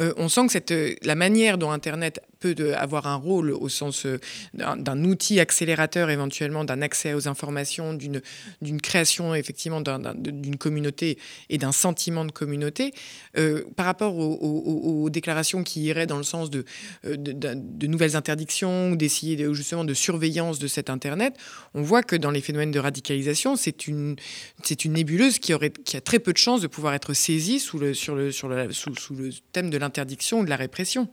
Euh, 0.00 0.14
on 0.16 0.28
sent 0.28 0.46
que 0.46 0.52
cette, 0.52 0.74
la 1.02 1.14
manière 1.14 1.58
dont 1.58 1.70
Internet 1.70 2.20
peut 2.44 2.54
de, 2.54 2.72
avoir 2.72 3.06
un 3.06 3.14
rôle 3.16 3.52
au 3.52 3.70
sens 3.70 4.04
euh, 4.04 4.18
d'un 4.52 5.04
outil 5.04 5.40
accélérateur 5.40 6.10
éventuellement 6.10 6.64
d'un 6.64 6.82
accès 6.82 7.14
aux 7.14 7.26
informations, 7.26 7.94
d'une 7.94 8.80
création 8.82 9.34
effectivement 9.34 9.80
d'une 9.80 10.56
communauté 10.56 11.16
et 11.48 11.56
d'un 11.56 11.72
sentiment 11.72 12.26
de 12.26 12.32
communauté, 12.32 12.92
euh, 13.38 13.64
par 13.76 13.86
rapport 13.86 14.18
aux, 14.18 15.08
déclarations 15.10 15.62
qui 15.62 15.82
iraient 15.84 16.06
dans 16.06 16.16
le 16.16 16.24
sens 16.24 16.50
de, 16.50 16.64
de, 17.04 17.32
de 17.32 17.86
nouvelles 17.86 18.16
interdictions 18.16 18.90
ou 18.90 18.96
d'essayer 18.96 19.36
justement 19.54 19.84
de 19.84 19.94
surveillance 19.94 20.58
de 20.58 20.66
cet 20.66 20.90
Internet, 20.90 21.34
on 21.74 21.82
voit 21.82 22.02
que 22.02 22.16
dans 22.16 22.30
les 22.30 22.40
phénomènes 22.40 22.72
de 22.72 22.78
radicalisation, 22.78 23.56
c'est 23.56 23.86
une, 23.86 24.16
une 24.84 24.92
nébuleuse 24.92 25.38
qui, 25.38 25.54
aurait, 25.54 25.70
qui 25.70 25.96
a 25.96 26.00
très 26.00 26.18
peu 26.18 26.32
de 26.32 26.38
chances 26.38 26.60
de 26.60 26.66
pouvoir 26.66 26.94
être 26.94 27.14
saisie 27.14 27.60
sous 27.60 27.78
le, 27.78 27.94
sur 27.94 28.14
le, 28.14 28.32
sur 28.32 28.48
le, 28.48 28.72
sous 28.72 29.14
le 29.14 29.30
thème 29.52 29.70
de 29.70 29.78
l'interdiction 29.78 30.40
ou 30.40 30.44
de 30.44 30.50
la 30.50 30.56
répression. 30.56 31.08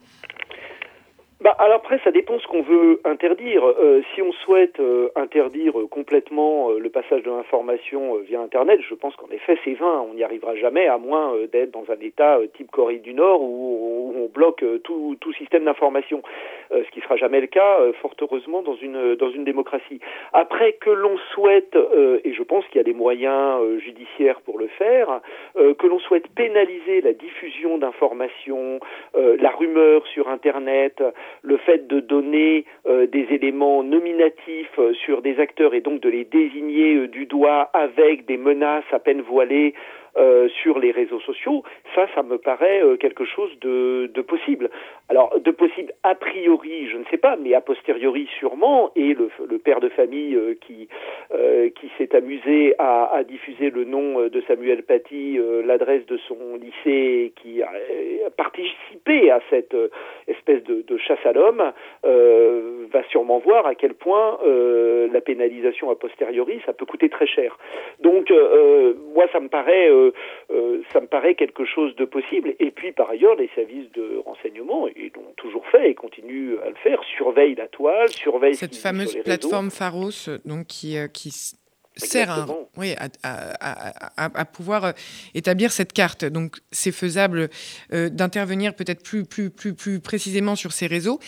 Bah, 1.42 1.56
alors 1.58 1.78
après, 1.78 2.00
ça 2.04 2.12
dépend 2.12 2.38
ce 2.38 2.46
qu'on 2.46 2.62
veut 2.62 3.02
interdire. 3.04 3.66
Euh, 3.66 4.04
si 4.14 4.22
on 4.22 4.32
souhaite 4.32 4.80
euh, 4.80 5.10
interdire 5.16 5.74
complètement 5.90 6.70
euh, 6.70 6.78
le 6.78 6.90
passage 6.92 7.24
de 7.24 7.32
l'information 7.32 8.18
via 8.18 8.40
Internet, 8.40 8.80
je 8.88 8.94
pense 8.94 9.16
qu'en 9.16 9.30
effet, 9.32 9.58
c'est 9.66 9.74
vain. 9.74 10.06
On 10.08 10.14
n'y 10.14 10.24
arrivera 10.24 10.56
jamais, 10.56 10.86
à 10.86 11.00
moins 11.00 11.34
d'être 11.52 11.72
dans 11.72 11.86
un 11.90 12.00
État 12.00 12.38
type 12.56 12.70
Corée 12.70 13.00
du 13.00 13.16
Nord 13.16 13.42
où, 13.42 14.14
on 14.16 14.28
bloque 14.28 14.64
tout, 14.84 15.18
tout 15.20 15.34
système 15.34 15.66
d'information, 15.66 16.22
ce 16.70 16.90
qui 16.92 17.02
sera 17.02 17.16
jamais 17.16 17.42
le 17.42 17.48
cas, 17.48 17.80
fort 18.02 18.14
heureusement, 18.22 18.62
dans 18.62 18.76
une, 18.76 19.16
dans 19.16 19.32
une 19.32 19.44
démocratie. 19.44 20.00
Après, 20.34 20.74
que 20.74 20.92
l'on 20.92 21.18
souhaite, 21.34 21.76
et 22.24 22.34
je 22.34 22.44
pense 22.44 22.66
qu'il 22.68 22.78
y 22.78 22.80
a 22.80 22.84
des 22.84 22.94
moyens 22.94 23.60
judiciaires 23.80 24.42
pour 24.42 24.60
le 24.60 24.68
faire, 24.68 25.22
que 25.56 25.88
l'on 25.88 26.00
souhaite 26.00 26.28
pénaliser 26.36 27.02
la 27.02 27.14
diffusion 27.14 27.78
d'informations, 27.78 28.80
la 29.16 29.50
rumeur 29.50 30.06
sur 30.08 30.30
Internet, 30.30 31.02
le 31.42 31.58
fait 31.58 31.88
de 31.88 32.00
donner 32.00 32.66
des 32.88 33.28
éléments 33.32 33.84
nominatifs 33.84 34.80
sur 35.06 35.22
des 35.22 35.40
acteurs 35.40 35.74
et 35.74 35.82
donc 35.82 36.02
de 36.02 36.10
les 36.10 36.26
désigner 36.26 37.08
du 37.08 37.26
doigt 37.26 37.70
avec 37.74 38.26
des 38.26 38.38
menaces 38.38 38.86
à 38.92 39.00
peine 39.00 39.22
voilées 39.22 39.74
euh, 40.18 40.50
sur 40.62 40.78
les 40.78 40.92
réseaux 40.92 41.22
sociaux, 41.22 41.64
ça, 41.96 42.06
ça 42.14 42.22
me 42.22 42.38
paraît 42.38 42.84
euh, 42.84 42.98
quelque 42.98 43.24
chose 43.24 43.50
de, 43.62 44.12
possible. 44.28 44.70
Alors, 45.08 45.40
de 45.40 45.52
possible 45.52 45.94
a 46.04 46.16
priori, 46.16 46.90
je 46.90 46.98
ne 46.98 47.06
sais 47.06 47.16
pas, 47.16 47.38
mais 47.38 47.54
a 47.54 47.62
posteriori 47.62 48.28
sûrement, 48.38 48.92
et 48.98 49.14
le, 49.14 49.30
le 49.50 49.58
père 49.58 49.80
de 49.80 49.88
famille 49.88 50.36
euh, 50.36 50.56
qui, 50.60 50.90
qui 51.76 51.92
s'est 51.98 52.14
amusé 52.14 52.76
à, 52.78 53.06
à, 53.14 53.24
diffuser 53.24 53.70
le 53.70 53.86
nom 53.86 54.28
de 54.28 54.42
Samuel 54.50 54.84
Paty, 54.84 55.40
l'adresse 55.64 56.06
de 56.08 56.18
son 56.28 56.56
lycée, 56.56 57.32
qui 57.42 57.64
a 57.64 57.72
participé 58.36 59.32
à 59.32 59.40
cette 59.50 59.76
espèce 60.28 60.62
de, 60.64 60.82
de 60.82 60.98
chasse 60.98 61.21
à 61.26 61.34
l'homme, 61.34 61.72
va 62.04 63.04
sûrement 63.10 63.40
voir 63.40 63.66
à 63.66 63.76
quel 63.76 63.94
point 63.94 64.40
la 64.44 65.22
pénalisation 65.22 65.90
a 65.90 65.96
posteriori, 65.96 66.62
ça 66.66 66.74
peut 66.74 66.86
coûter 66.86 67.10
très 67.10 67.28
cher. 67.28 67.58
Donc, 68.00 68.32
moi, 69.14 69.26
ça 69.32 69.40
me 69.40 69.48
paraît 69.48 69.90
euh, 69.90 70.12
euh, 70.52 70.82
ça 70.92 71.00
me 71.02 71.08
paraît 71.08 71.36
quelque 71.36 71.66
chose 71.66 71.96
de 71.96 72.06
possible. 72.06 72.56
Et 72.60 72.72
puis 72.72 72.92
par 72.92 73.10
ailleurs, 73.10 73.36
les 73.36 73.50
services 73.56 73.92
de 73.94 74.22
renseignement, 74.26 74.88
ils 74.96 75.12
l'ont 75.16 75.34
toujours 75.38 75.66
fait 75.68 75.92
et 75.92 75.96
continuent 75.96 76.58
à 76.64 76.70
le 76.70 76.76
faire, 76.76 77.02
surveillent 77.18 77.56
la 77.56 77.68
toile, 77.68 78.10
surveillent 78.10 78.56
cette 78.56 78.76
fameuse 78.76 79.16
plateforme 79.24 79.70
Pharos, 79.70 80.30
donc 80.46 80.68
qui, 80.68 80.98
euh, 80.98 81.08
qui 81.08 81.32
sert 81.98 82.48
à, 83.24 84.46
pouvoir 84.46 84.86
euh, 84.86 84.92
établir 85.34 85.72
cette 85.72 85.94
carte. 85.94 86.26
Donc 86.26 86.58
c'est 86.72 86.92
faisable 86.92 87.50
euh, 87.94 88.10
d'intervenir 88.10 88.76
peut-être 88.76 89.04
plus, 89.04 89.26
plus, 89.26 89.50
plus, 89.50 89.74
plus 89.74 90.00
précisément 90.00 90.56
sur 90.56 90.72
ces 90.72 90.88
réseaux. 90.88 91.20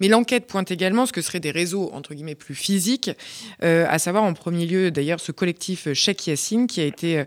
Mais 0.00 0.08
l'enquête 0.08 0.46
pointe 0.46 0.70
également 0.70 1.06
ce 1.06 1.12
que 1.12 1.22
seraient 1.22 1.40
des 1.40 1.50
réseaux, 1.50 1.90
entre 1.92 2.14
guillemets, 2.14 2.34
plus 2.34 2.54
physiques, 2.54 3.10
euh, 3.62 3.86
à 3.88 3.98
savoir 3.98 4.24
en 4.24 4.34
premier 4.34 4.66
lieu 4.66 4.90
d'ailleurs 4.90 5.20
ce 5.20 5.32
collectif 5.32 5.92
Cheikh 5.92 6.26
Yassine 6.26 6.66
qui 6.66 6.80
a 6.80 6.84
été 6.84 7.24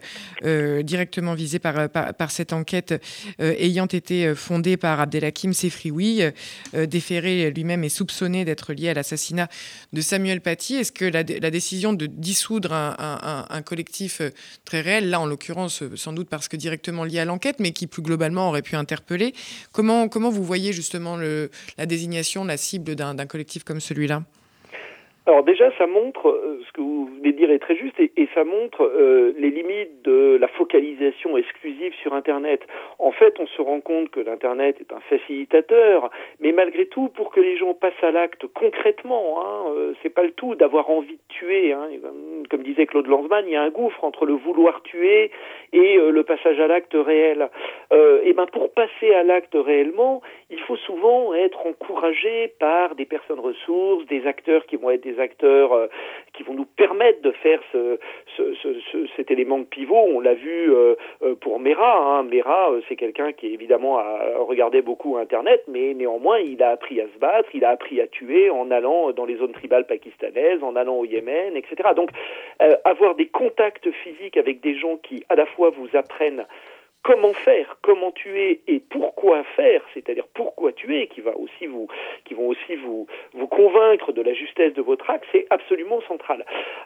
directement 0.83 1.33
visé 1.33 1.59
par, 1.59 1.89
par, 1.89 2.31
cette 2.31 2.53
enquête 2.53 2.93
ayant 3.39 3.85
été 3.85 4.35
fondé 4.35 4.77
par 4.77 4.99
Abdelhakim 4.99 5.53
Sefrioui, 5.53 6.21
déféré 6.73 7.51
lui-même 7.51 7.83
et 7.83 7.89
soupçonné 7.89 8.45
d'être 8.45 8.73
lié 8.73 8.89
à 8.89 8.93
l'assassinat 8.93 9.47
de 9.93 10.01
Samuel 10.01 10.41
Paty. 10.41 10.75
Est-ce 10.75 10.91
que 10.91 11.05
la, 11.05 11.23
décision 11.23 11.93
de 11.93 12.05
dissoudre 12.05 12.73
un 12.73 12.93
un, 13.49 13.61
collectif 13.61 14.21
euh, 14.21 14.29
très 14.65 14.81
réel, 14.81 15.09
là 15.09 15.19
en 15.19 15.25
l'occurrence 15.25 15.81
euh, 15.81 15.95
sans 15.95 16.13
doute 16.13 16.29
parce 16.29 16.47
que 16.47 16.57
directement 16.57 17.03
lié 17.03 17.19
à 17.19 17.25
l'enquête, 17.25 17.57
mais 17.59 17.71
qui 17.71 17.87
plus 17.87 18.01
globalement 18.01 18.49
aurait 18.49 18.61
pu 18.61 18.75
interpeller. 18.75 19.33
Comment, 19.71 20.07
comment 20.07 20.29
vous 20.29 20.43
voyez 20.43 20.73
justement 20.73 21.17
la 21.17 21.85
désignation, 21.85 22.43
la 22.43 22.57
d'un 22.95 23.25
collectif 23.25 23.63
comme 23.63 23.79
celui-là 23.79 24.23
alors 25.25 25.43
déjà, 25.43 25.71
ça 25.77 25.87
montre, 25.87 26.27
euh, 26.27 26.59
ce 26.67 26.71
que 26.73 26.81
vous 26.81 27.05
venez 27.05 27.31
de 27.31 27.37
dire 27.37 27.49
est 27.49 27.59
très 27.59 27.77
juste, 27.77 27.97
et, 27.97 28.11
ça 28.35 28.43
montre 28.43 28.83
euh, 28.83 29.33
les 29.37 29.51
limites 29.51 30.01
de 30.03 30.37
la 30.39 30.49
focalisation 30.49 31.37
exclusive 31.37 31.93
sur 32.01 32.13
Internet. 32.13 32.61
En 32.99 33.11
fait, 33.11 33.39
on 33.39 33.47
se 33.47 33.61
rend 33.61 33.79
compte 33.79 34.09
que 34.09 34.19
l'Internet 34.19 34.75
est 34.81 34.91
un 34.91 34.99
facilitateur, 35.09 36.09
mais 36.41 36.51
malgré 36.51 36.87
tout, 36.87 37.07
pour 37.07 37.31
que 37.31 37.39
les 37.39 37.55
gens 37.55 37.73
passent 37.73 37.93
à 38.03 38.11
l'acte 38.11 38.47
concrètement, 38.47 39.41
hein, 39.41 39.71
euh, 39.77 39.93
c'est 40.03 40.09
pas 40.09 40.23
le 40.23 40.31
tout 40.31 40.55
d'avoir 40.55 40.89
envie 40.89 41.15
de 41.15 41.27
tuer. 41.29 41.71
Hein. 41.71 41.87
Comme 42.49 42.63
disait 42.63 42.85
Claude 42.85 43.07
Lanzmann, 43.07 43.45
il 43.47 43.53
y 43.53 43.55
a 43.55 43.61
un 43.61 43.69
gouffre 43.69 44.03
entre 44.03 44.25
le 44.25 44.33
vouloir 44.33 44.81
tuer 44.83 45.31
et 45.71 45.95
le 45.97 46.23
passage 46.23 46.59
à 46.59 46.67
l'acte 46.67 46.95
réel. 46.95 47.49
et 47.91 48.33
ben 48.33 48.45
pour 48.47 48.73
passer 48.73 49.13
à 49.13 49.23
l'acte 49.23 49.55
réellement, 49.55 50.21
il 50.49 50.59
faut 50.59 50.75
souvent 50.75 51.33
être 51.33 51.65
encouragé 51.65 52.53
par 52.59 52.95
des 52.95 53.05
personnes 53.05 53.39
ressources, 53.39 54.05
des 54.07 54.27
acteurs 54.27 54.65
qui 54.65 54.75
vont 54.75 54.91
être 54.91 55.01
des 55.01 55.12
acteurs 55.19 55.73
euh, 55.73 55.87
qui 56.33 56.43
vont 56.43 56.53
nous 56.53 56.65
permettre 56.65 57.21
de 57.21 57.31
faire 57.31 57.59
ce, 57.71 57.99
cet 59.15 59.31
élément 59.31 59.59
de 59.59 59.65
pivot. 59.65 59.95
On 59.95 60.19
l'a 60.19 60.33
vu 60.33 60.73
euh, 60.73 60.95
euh, 61.23 61.35
pour 61.35 61.59
Mera. 61.59 61.97
Hein. 61.97 62.23
Mera, 62.23 62.71
c'est 62.87 62.95
quelqu'un 62.95 63.31
qui 63.33 63.53
évidemment 63.53 63.97
a 63.97 64.19
regardé 64.39 64.81
beaucoup 64.81 65.17
Internet, 65.17 65.63
mais 65.67 65.93
néanmoins 65.93 66.39
il 66.39 66.61
a 66.63 66.69
appris 66.69 66.99
à 67.01 67.05
se 67.05 67.19
battre, 67.19 67.49
il 67.53 67.65
a 67.65 67.69
appris 67.69 68.01
à 68.01 68.07
tuer 68.07 68.49
en 68.49 68.71
allant 68.71 69.11
dans 69.11 69.25
les 69.25 69.35
zones 69.37 69.53
tribales 69.53 69.85
pakistanaises, 69.85 70.63
en 70.63 70.75
allant 70.75 70.95
au 70.95 71.05
Yémen, 71.05 71.55
etc. 71.55 71.89
Donc 71.95 72.09
avoir 72.85 73.15
des 73.15 73.27
contacts 73.27 73.89
physiques 73.91 74.37
avec 74.37 74.61
des 74.61 74.75
gens 74.75 74.97
qui 74.97 75.23
à 75.29 75.35
la 75.35 75.45
fois 75.45 75.69
vous 75.69 75.89
apprennent 75.95 76.45
comment 77.03 77.33
faire, 77.33 77.77
comment 77.81 78.11
tuer 78.11 78.61
et 78.67 78.79
pourquoi 78.79 79.43
faire, 79.55 79.81
c'est-à-dire 80.03 80.27
pourquoi 80.33 80.71
tuer, 80.71 81.07
qui 81.07 81.21
va 81.21 81.35
aussi 81.37 81.67
vous, 81.67 81.87
qui 82.25 82.33
vont 82.33 82.47
aussi 82.47 82.75
vous 82.75 83.07
vous 83.33 83.47
convaincre 83.47 84.11
de 84.11 84.21
la 84.21 84.33
justesse 84.33 84.73
de 84.73 84.81
votre 84.81 85.09
acte, 85.09 85.25
c'est 85.31 85.45
absolument 85.49 86.01
central. 86.01 86.45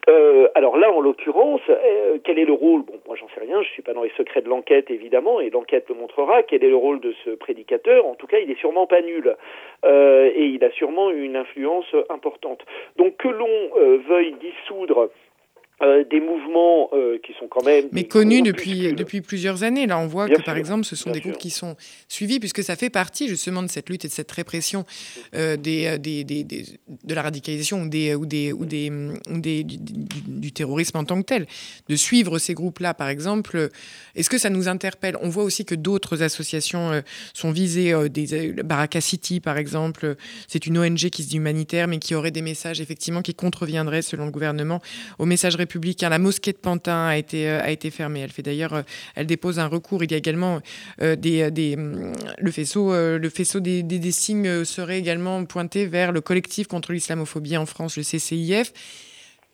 Euh, 0.10 0.48
alors 0.56 0.78
là, 0.78 0.92
en 0.92 1.02
l'occurrence, 1.02 1.62
euh, 1.70 2.18
quel 2.24 2.40
est 2.40 2.46
le 2.46 2.54
rôle? 2.54 2.84
Bon, 2.84 3.00
moi 3.06 3.16
j'en 3.16 3.28
sais 3.30 3.42
rien, 3.42 3.62
je 3.62 3.70
suis 3.70 3.82
pas 3.82 3.94
dans 3.94 4.04
les 4.04 4.12
secrets 4.18 4.42
de 4.42 4.50
l'enquête 4.50 4.90
évidemment, 4.92 5.40
et 5.40 5.50
l'enquête 5.50 5.86
le 5.90 5.96
montrera. 5.96 6.44
Quel 6.44 6.64
est 6.64 6.70
le 6.70 6.76
rôle 6.76 7.00
de 7.00 7.14
ce 7.24 7.32
prédicateur? 7.32 8.06
En 8.06 8.16
tout 8.16 8.28
cas, 8.28 8.40
il 8.40 8.52
est 8.52 8.60
sûrement 8.60 8.88
pas 8.88 9.02
nul, 9.02 9.36
euh, 9.86 10.32
et 10.34 10.46
il 10.46 10.64
a 10.64 10.72
sûrement 10.72 11.12
une 11.12 11.36
influence 11.36 11.94
importante. 12.10 12.64
Donc 12.98 13.18
que 13.18 13.28
l'on 13.28 13.48
veuille 14.08 14.36
dissoudre 14.40 15.10
euh, 15.84 16.04
des 16.10 16.20
mouvements 16.20 16.90
euh, 16.94 17.20
qui 17.24 17.34
sont 17.40 17.48
quand 17.48 17.64
même... 17.64 17.86
Mais 17.92 18.06
connus 18.06 18.42
depuis, 18.42 18.94
depuis 18.94 19.22
plusieurs 19.22 19.62
années. 19.62 19.86
Là, 19.86 20.00
on 20.00 20.08
voit 20.08 20.28
que, 20.28 20.42
par 20.42 20.58
exemple, 20.58 20.86
ce 20.86 20.96
sont 20.96 21.12
des 21.12 21.20
groupes 21.20 21.38
qui 21.38 21.52
sont 21.52 21.76
suivis, 22.08 22.40
puisque 22.40 22.64
ça 22.64 22.76
fait 22.76 22.90
partie 22.90 23.28
justement 23.28 23.62
de 23.62 23.68
cette 23.68 23.88
lutte 23.88 24.04
et 24.04 24.08
de 24.08 24.14
cette 24.14 24.32
répression 24.32 24.86
euh, 25.36 25.56
des, 25.56 26.00
des, 26.00 26.24
des, 26.24 26.44
de 26.44 27.14
la 27.14 27.22
radicalisation 27.22 27.84
ou, 27.84 27.90
des, 27.90 28.16
ou, 28.16 28.26
des, 28.26 28.54
ou, 28.54 28.66
des, 28.66 28.90
des 29.30 29.64
du, 29.64 29.76
du, 30.28 30.52
terrorisme 30.52 30.98
en 30.98 31.04
tant 31.04 31.22
que 31.22 31.28
tel. 31.28 31.46
De 31.90 31.96
suivre 31.96 32.40
ces 32.40 32.56
groupes-là, 32.56 32.96
par 32.96 33.10
exemple, 33.10 33.70
est-ce 34.16 34.32
que 34.32 34.40
ça 34.40 34.50
nous 34.50 34.68
interpelle? 34.68 35.16
On 35.22 35.30
voit 35.30 35.44
aussi 35.44 35.64
que 35.64 35.76
d'autres 35.76 36.24
associations 36.24 37.04
sont 37.36 37.52
visées, 37.52 37.94
des, 38.10 38.52
Baraka 38.64 39.00
City, 39.00 39.40
par 39.40 39.58
exemple, 39.60 40.16
c'est 40.48 40.66
une 40.66 40.80
ONG 40.80 41.10
qui 41.12 41.22
se 41.22 41.30
dit 41.30 41.38
humanitaire, 41.38 41.88
mais 41.88 42.00
qui 42.00 42.16
aurait 42.16 42.32
des 42.32 42.42
messages, 42.42 42.82
effectivement, 42.82 43.22
qui 43.22 43.36
contreviendraient, 43.36 44.02
selon 44.02 44.26
le 44.26 44.32
gouvernement, 44.32 44.82
aux 45.20 45.26
messages 45.26 45.56
républicain. 45.68 46.08
La 46.10 46.18
mosquée 46.18 46.54
de 46.54 46.58
Pantin 46.58 47.08
a 47.08 47.18
été, 47.18 47.50
euh, 47.50 47.62
a 47.62 47.70
été 47.72 47.92
fermée. 47.92 48.22
Elle 48.22 48.32
fait 48.32 48.42
d'ailleurs, 48.42 48.74
euh, 48.74 48.82
elle 49.16 49.28
dépose 49.28 49.60
un 49.60 49.68
recours. 49.68 50.04
Il 50.04 50.12
y 50.12 50.14
a 50.14 50.18
également 50.18 50.62
euh, 51.02 51.16
des, 51.18 51.52
des, 51.52 51.76
mm, 51.76 52.14
le 52.40 52.52
faisceau, 52.52 52.94
le 52.94 53.30
faisceau 53.30 53.60
des, 53.60 53.84
des, 53.84 54.12
signes 54.12 54.64
serait 54.64 54.98
également 54.98 55.44
pointé 55.46 55.86
vers 55.86 56.12
le 56.12 56.22
collectif 56.22 56.68
contre 56.68 56.94
l'islamophobie 56.94 57.58
en 57.58 57.66
France, 57.66 57.98
le 57.98 58.04
CCIF. 58.04 58.72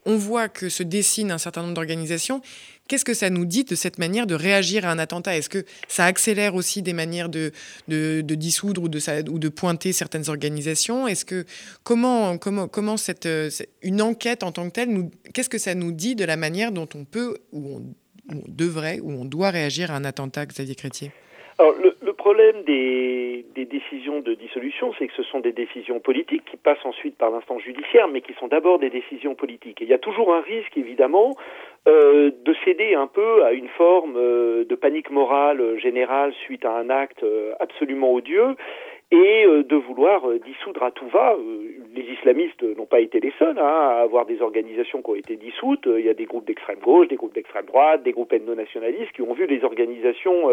On 0.05 0.17
voit 0.17 0.49
que 0.49 0.69
se 0.69 0.83
dessine 0.83 1.31
un 1.31 1.37
certain 1.37 1.61
nombre 1.61 1.73
d'organisations. 1.73 2.41
Qu'est-ce 2.87 3.05
que 3.05 3.13
ça 3.13 3.29
nous 3.29 3.45
dit 3.45 3.63
de 3.63 3.75
cette 3.75 3.97
manière 3.97 4.27
de 4.27 4.35
réagir 4.35 4.85
à 4.85 4.91
un 4.91 4.99
attentat? 4.99 5.37
Est-ce 5.37 5.49
que 5.49 5.63
ça 5.87 6.05
accélère 6.05 6.55
aussi 6.55 6.81
des 6.81 6.91
manières 6.91 7.29
de, 7.29 7.51
dissoudre 7.87 8.83
ou 8.83 8.89
de, 8.89 9.49
pointer 9.49 9.93
certaines 9.93 10.29
organisations? 10.29 11.07
Est-ce 11.07 11.23
que 11.23 11.45
comment 11.83 12.37
une 13.81 14.01
enquête 14.01 14.43
en 14.43 14.51
tant 14.51 14.65
que 14.65 14.73
telle 14.73 15.09
qu'est-ce 15.33 15.49
que 15.49 15.57
ça 15.57 15.75
nous 15.75 15.93
dit 15.93 16.15
de 16.15 16.25
la 16.25 16.35
manière 16.35 16.71
dont 16.71 16.89
on 16.93 17.05
peut 17.05 17.37
ou 17.53 17.77
on, 17.77 18.41
devrait 18.47 18.99
ou 19.01 19.11
on 19.11 19.25
doit 19.25 19.49
réagir 19.49 19.91
à 19.91 19.95
un 19.95 20.05
attentat, 20.05 20.45
Xavier 20.45 20.75
le 21.59 22.02
problème 22.23 22.63
des, 22.63 23.43
décisions 23.69 24.21
de 24.21 24.33
dissolution, 24.33 24.93
c'est 24.97 25.07
que 25.07 25.13
ce 25.13 25.23
sont 25.23 25.41
des 25.41 25.51
décisions 25.51 25.99
politiques 25.99 26.45
qui 26.45 26.55
passent 26.55 26.85
ensuite 26.85 27.17
par 27.17 27.31
l'instance 27.31 27.61
judiciaire, 27.61 28.07
mais 28.07 28.21
qui 28.21 28.33
sont 28.35 28.47
d'abord 28.47 28.79
des 28.79 28.89
décisions 28.89 29.35
politiques. 29.35 29.81
Et 29.81 29.83
il 29.83 29.89
y 29.89 29.93
a 29.93 29.97
toujours 29.97 30.33
un 30.33 30.39
risque, 30.39 30.77
évidemment, 30.77 31.35
euh, 31.85 32.31
de 32.45 32.55
céder 32.63 32.95
un 32.95 33.07
peu 33.07 33.43
à 33.43 33.51
une 33.51 33.67
forme 33.67 34.15
euh, 34.15 34.63
de 34.63 34.75
panique 34.75 35.11
morale 35.11 35.77
générale 35.79 36.31
suite 36.45 36.63
à 36.63 36.71
un 36.77 36.89
acte 36.89 37.23
euh, 37.23 37.51
absolument 37.59 38.13
odieux 38.13 38.55
et 39.13 39.45
euh, 39.45 39.63
de 39.63 39.75
vouloir 39.75 40.27
euh, 40.27 40.39
dissoudre 40.39 40.81
à 40.81 40.89
tout 40.89 41.07
va. 41.07 41.33
Euh, 41.33 41.61
les 41.95 42.01
islamistes 42.01 42.63
n'ont 42.63 42.87
pas 42.87 42.99
été 42.99 43.19
les 43.19 43.31
seuls 43.37 43.59
hein, 43.59 43.63
à 43.63 44.01
avoir 44.01 44.25
des 44.25 44.41
organisations 44.41 45.03
qui 45.03 45.09
ont 45.11 45.15
été 45.15 45.35
dissoutes. 45.35 45.85
Il 45.85 46.03
y 46.03 46.09
a 46.09 46.15
des 46.15 46.25
groupes 46.25 46.45
d'extrême 46.45 46.79
gauche, 46.79 47.07
des 47.09 47.15
groupes 47.15 47.35
d'extrême 47.35 47.67
droite, 47.67 48.01
des 48.01 48.11
groupes 48.11 48.33
ethno-nationalistes 48.33 49.11
qui 49.11 49.21
ont 49.21 49.33
vu 49.33 49.45
les 49.45 49.63
organisations 49.63 50.49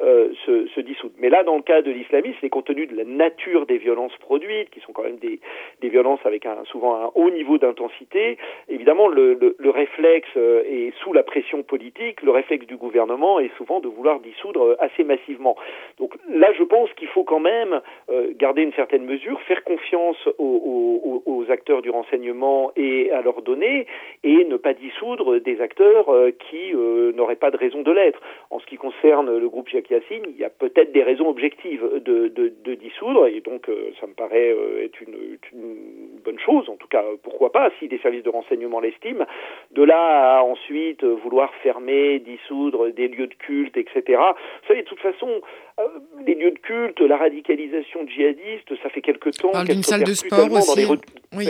se, 0.00 0.66
se, 0.68 0.80
dissoudre. 0.80 1.14
Mais 1.18 1.28
là, 1.28 1.42
dans 1.42 1.56
le 1.56 1.62
cas 1.62 1.82
de 1.82 1.90
l'islamisme, 1.90 2.36
c'est 2.40 2.48
compte 2.48 2.66
tenu 2.66 2.86
de 2.86 2.96
la 2.96 3.04
nature 3.04 3.66
des 3.66 3.78
violences 3.78 4.16
produites, 4.18 4.70
qui 4.70 4.78
sont 4.80 4.92
quand 4.92 5.02
même 5.02 5.16
des, 5.16 5.40
des 5.80 5.88
violences 5.88 6.20
avec 6.24 6.46
un, 6.46 6.64
souvent 6.66 6.94
un 6.94 7.10
haut 7.16 7.30
niveau 7.30 7.58
d'intensité, 7.58 8.38
évidemment, 8.68 9.08
le, 9.08 9.34
le, 9.34 9.56
le 9.58 9.70
réflexe 9.70 10.36
est 10.36 10.92
sous 11.02 11.12
la 11.12 11.24
pression 11.24 11.64
politique, 11.64 12.22
le 12.22 12.30
réflexe 12.30 12.66
du 12.66 12.76
gouvernement 12.76 13.40
est 13.40 13.54
souvent 13.56 13.80
de 13.80 13.88
vouloir 13.88 14.20
dissoudre 14.20 14.76
assez 14.78 15.02
massivement. 15.02 15.56
Donc 15.98 16.14
là, 16.28 16.52
je 16.52 16.62
pense 16.62 16.92
qu'il 16.92 17.08
faut 17.08 17.24
quand 17.24 17.40
même 17.40 17.80
euh, 18.10 18.32
garder 18.36 18.62
une 18.62 18.72
certaine 18.72 19.04
mesure, 19.04 19.40
faire 19.42 19.64
confiance 19.64 20.16
aux, 20.38 21.44
acteurs 21.50 21.80
du 21.80 21.88
renseignement 21.88 22.72
et 22.76 23.10
à 23.10 23.22
leur 23.22 23.40
donner, 23.40 23.86
et 24.22 24.44
ne 24.44 24.58
pas 24.58 24.74
dissoudre 24.74 25.38
des 25.38 25.62
acteurs 25.62 26.06
qui 26.50 26.74
n'auraient 27.14 27.36
pas 27.36 27.50
de 27.50 27.56
raison 27.56 27.80
de 27.80 27.90
l'être. 27.90 28.20
En 28.50 28.60
ce 28.60 28.66
qui 28.66 28.76
concerne 28.76 29.34
le 29.34 29.48
groupe 29.48 29.68
Jacques 29.68 29.88
Yassine, 29.88 30.24
il 30.28 30.36
y 30.36 30.44
a 30.44 30.50
peut-être 30.50 30.92
des 30.92 31.02
raisons 31.02 31.26
objectives 31.26 31.82
de, 32.04 32.74
dissoudre, 32.74 33.28
et 33.28 33.40
donc 33.40 33.70
ça 33.98 34.06
me 34.06 34.12
paraît 34.12 34.54
être 34.82 35.00
une, 35.00 35.38
une, 35.54 36.20
bonne 36.22 36.38
chose, 36.38 36.68
en 36.68 36.76
tout 36.76 36.88
cas, 36.88 37.02
pourquoi 37.22 37.50
pas, 37.50 37.70
si 37.78 37.88
des 37.88 37.98
services 37.98 38.24
de 38.24 38.30
renseignement 38.30 38.80
l'estiment. 38.80 39.24
De 39.70 39.82
là 39.82 40.38
à 40.38 40.42
ensuite 40.42 41.02
vouloir 41.04 41.52
fermer, 41.62 42.18
dissoudre 42.18 42.90
des 42.90 43.08
lieux 43.08 43.26
de 43.26 43.34
culte, 43.34 43.76
etc. 43.76 44.02
Vous 44.06 44.68
savez, 44.68 44.82
de 44.82 44.86
toute 44.86 45.00
façon, 45.00 45.40
les 46.26 46.34
lieux 46.34 46.50
de 46.50 46.58
culte, 46.58 47.00
la 47.00 47.16
radicalisation 47.16 48.06
djihadiste, 48.06 48.70
ça 48.82 48.90
fait 48.90 49.00
quelque 49.00 49.30
temps 49.30 49.52
qu'elle 49.64 49.84
salle 49.84 50.04
de 50.04 50.14
sport 50.14 50.50
aussi. 50.52 50.86
oui, 51.34 51.48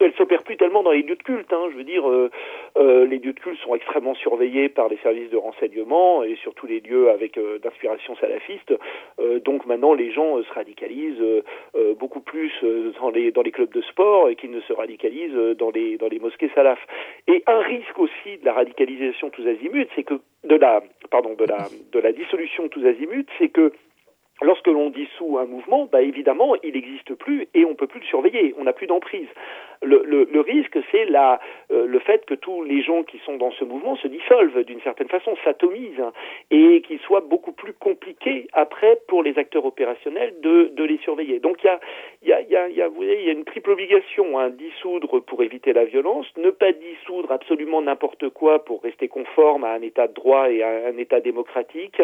elle 0.00 0.12
s'opère 0.14 0.42
plus 0.42 0.56
tellement 0.56 0.82
dans 0.82 0.92
les 0.92 1.02
lieux 1.02 1.16
de 1.16 1.22
culte. 1.22 1.52
Hein. 1.52 1.68
Je 1.72 1.76
veux 1.76 1.84
dire, 1.84 2.08
euh, 2.08 2.30
euh, 2.76 3.06
les 3.06 3.18
lieux 3.18 3.32
de 3.32 3.40
culte 3.40 3.58
sont 3.60 3.74
extrêmement 3.74 4.14
surveillés 4.14 4.68
par 4.68 4.88
les 4.88 4.96
services 4.98 5.30
de 5.30 5.36
renseignement 5.36 6.22
et 6.22 6.36
surtout 6.42 6.66
les 6.66 6.80
lieux 6.80 7.10
avec 7.10 7.38
euh, 7.38 7.58
d'inspiration 7.58 8.16
salafiste. 8.16 8.74
donc 9.44 9.66
maintenant, 9.66 9.94
les 9.94 10.12
gens 10.12 10.42
se 10.42 10.52
radicalisent 10.52 11.42
beaucoup 11.98 12.20
plus 12.20 12.52
dans 13.00 13.10
les 13.10 13.30
dans 13.32 13.42
les 13.42 13.50
clubs 13.50 13.72
de 13.72 13.82
sport 13.82 14.28
et 14.28 14.36
qu'ils 14.36 14.50
ne 14.50 14.60
se 14.60 14.72
radicalisent 14.72 15.56
dans 15.58 15.70
les 15.70 15.96
dans 15.96 16.08
les 16.08 16.18
mosquées 16.18 16.50
salafs. 16.54 16.84
Et 17.26 17.42
un 17.46 17.60
risque 17.60 17.98
aussi 17.98 18.38
de 18.38 18.44
la 18.44 18.52
radicalisation 18.52 19.30
tous 19.30 19.46
azimuts, 19.46 19.88
c'est 19.94 20.04
que 20.04 20.14
de 20.44 20.56
la 20.56 20.82
pardon 21.10 21.34
de 21.34 21.44
la 21.44 21.68
de 21.92 21.98
la 21.98 22.12
dissolution 22.12 22.68
tous 22.68 22.84
azimuts, 22.84 23.26
c'est 23.38 23.48
que 23.48 23.72
Lorsque 24.42 24.66
l'on 24.66 24.90
dissout 24.90 25.38
un 25.38 25.46
mouvement, 25.46 25.88
bah 25.90 26.02
évidemment, 26.02 26.56
il 26.62 26.74
n'existe 26.74 27.14
plus 27.14 27.48
et 27.54 27.64
on 27.64 27.70
ne 27.70 27.74
peut 27.74 27.86
plus 27.86 28.00
le 28.00 28.06
surveiller, 28.06 28.54
on 28.58 28.64
n'a 28.64 28.74
plus 28.74 28.86
d'emprise. 28.86 29.28
Le, 29.82 30.40
risque, 30.40 30.78
c'est 30.90 31.06
euh, 31.10 31.86
le 31.86 31.98
fait 32.00 32.24
que 32.26 32.34
tous 32.34 32.62
les 32.62 32.82
gens 32.82 33.02
qui 33.02 33.18
sont 33.24 33.36
dans 33.36 33.50
ce 33.52 33.64
mouvement 33.64 33.96
se 33.96 34.08
dissolvent 34.08 34.64
d'une 34.64 34.80
certaine 34.80 35.08
façon, 35.08 35.36
s'atomisent, 35.44 36.02
et 36.50 36.82
qu'il 36.82 36.98
soit 37.00 37.20
beaucoup 37.20 37.52
plus 37.52 37.72
compliqué 37.72 38.48
après 38.52 38.98
pour 39.08 39.22
les 39.22 39.38
acteurs 39.38 39.64
opérationnels 39.64 40.34
de, 40.40 40.84
les 40.84 40.98
surveiller. 40.98 41.40
Donc 41.40 41.64
il 42.22 42.28
y 42.28 42.32
a 42.32 43.32
une 43.32 43.44
triple 43.44 43.70
obligation, 43.70 44.38
hein, 44.38 44.50
dissoudre 44.50 45.20
pour 45.20 45.42
éviter 45.42 45.72
la 45.72 45.84
violence, 45.84 46.26
ne 46.36 46.50
pas 46.50 46.72
dissoudre 46.72 47.32
absolument 47.32 47.82
n'importe 47.82 48.28
quoi 48.30 48.64
pour 48.64 48.82
rester 48.82 49.08
conforme 49.08 49.64
à 49.64 49.72
un 49.72 49.82
état 49.82 50.08
de 50.08 50.14
droit 50.14 50.50
et 50.50 50.62
à 50.62 50.88
un 50.88 50.96
état 50.96 51.20
démocratique, 51.20 52.00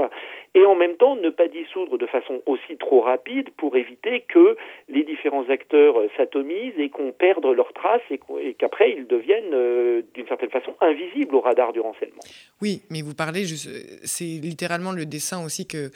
et 0.54 0.64
en 0.64 0.74
même 0.74 0.96
temps 0.96 1.16
ne 1.16 1.30
pas 1.30 1.48
dissoudre 1.48 1.96
de 1.96 2.06
façon 2.06 2.21
aussi 2.46 2.76
trop 2.78 3.00
rapide 3.00 3.50
pour 3.56 3.76
éviter 3.76 4.24
que 4.28 4.56
les 4.88 5.04
différents 5.04 5.48
acteurs 5.48 5.96
s'atomisent 6.16 6.78
et 6.78 6.88
qu'on 6.90 7.12
perde 7.12 7.44
leur 7.46 7.72
traces 7.72 8.02
et 8.10 8.54
qu'après 8.54 8.92
ils 8.92 9.06
deviennent 9.06 9.52
euh, 9.52 10.02
d'une 10.14 10.26
certaine 10.26 10.50
façon 10.50 10.74
invisibles 10.80 11.34
au 11.34 11.40
radar 11.40 11.72
du 11.72 11.80
renseignement. 11.80 12.22
Oui, 12.60 12.82
mais 12.90 13.02
vous 13.02 13.14
parlez, 13.14 13.44
c'est 13.46 14.24
littéralement 14.24 14.92
le 14.92 15.06
dessin 15.06 15.44
aussi 15.44 15.66
que 15.66 15.90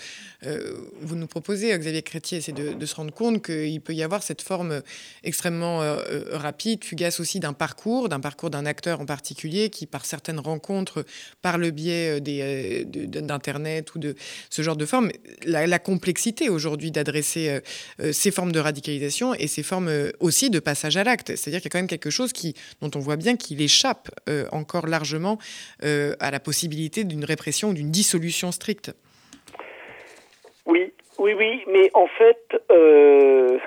euh, 0.45 0.59
vous 1.01 1.17
nous 1.17 1.27
proposez, 1.27 1.77
Xavier 1.77 2.03
Chrétier, 2.03 2.41
c'est 2.41 2.53
de, 2.53 2.87
se 2.87 2.95
rendre 2.95 3.13
compte 3.13 3.43
qu'il 3.45 3.81
peut 3.81 3.95
y 3.95 4.03
avoir 4.03 4.23
cette 4.23 4.43
forme 4.43 4.81
extrêmement 5.25 5.83
euh, 5.83 5.97
rapide, 6.33 6.85
fugace 6.85 7.21
aussi 7.21 7.41
d'un 7.41 7.53
parcours, 7.53 8.09
d'un 8.09 8.21
parcours 8.21 8.51
d'un 8.51 8.67
acteur 8.67 9.01
en 9.01 9.07
particulier 9.07 9.71
qui, 9.71 9.87
par 9.87 10.05
certaines 10.05 10.41
rencontres, 10.41 11.05
par 11.43 11.59
le 11.59 11.71
biais 11.71 12.21
d'Internet 12.21 13.95
ou 13.95 13.99
de 13.99 14.15
ce 14.51 14.63
genre 14.63 14.77
de 14.77 14.87
forme, 14.87 15.11
la, 15.45 15.67
la 15.67 15.79
complexité 15.79 16.16
aujourd'hui 16.49 16.91
d'adresser 16.91 17.61
ces 18.13 18.31
formes 18.31 18.53
de 18.53 18.59
radicalisation 18.59 19.35
et 19.35 19.47
ces 19.47 19.63
formes 19.63 19.91
aussi 20.21 20.51
de 20.51 20.59
passage 20.59 20.97
à 20.97 21.05
l'acte. 21.05 21.35
C'est-à-dire 21.37 21.61
qu'il 21.61 21.67
y 21.67 21.73
a 21.73 21.73
quand 21.73 21.79
même 21.79 21.87
quelque 21.87 22.11
chose 22.11 22.33
qui, 22.33 22.55
dont 22.81 22.91
on 22.95 23.01
voit 23.01 23.17
bien 23.17 23.37
qu'il 23.37 23.61
échappe 23.61 24.11
euh, 24.29 24.47
encore 24.53 24.87
largement 24.87 25.39
euh, 25.85 26.15
à 26.21 26.31
la 26.31 26.41
possibilité 26.41 27.05
d'une 27.05 27.25
répression 27.25 27.71
ou 27.71 27.75
d'une 27.75 27.91
dissolution 27.91 28.53
stricte. 28.53 28.93
Oui, 30.67 30.93
oui, 31.19 31.35
oui, 31.35 31.63
mais 31.67 31.91
en 31.95 32.07
fait, 32.07 32.63
euh, 32.71 33.59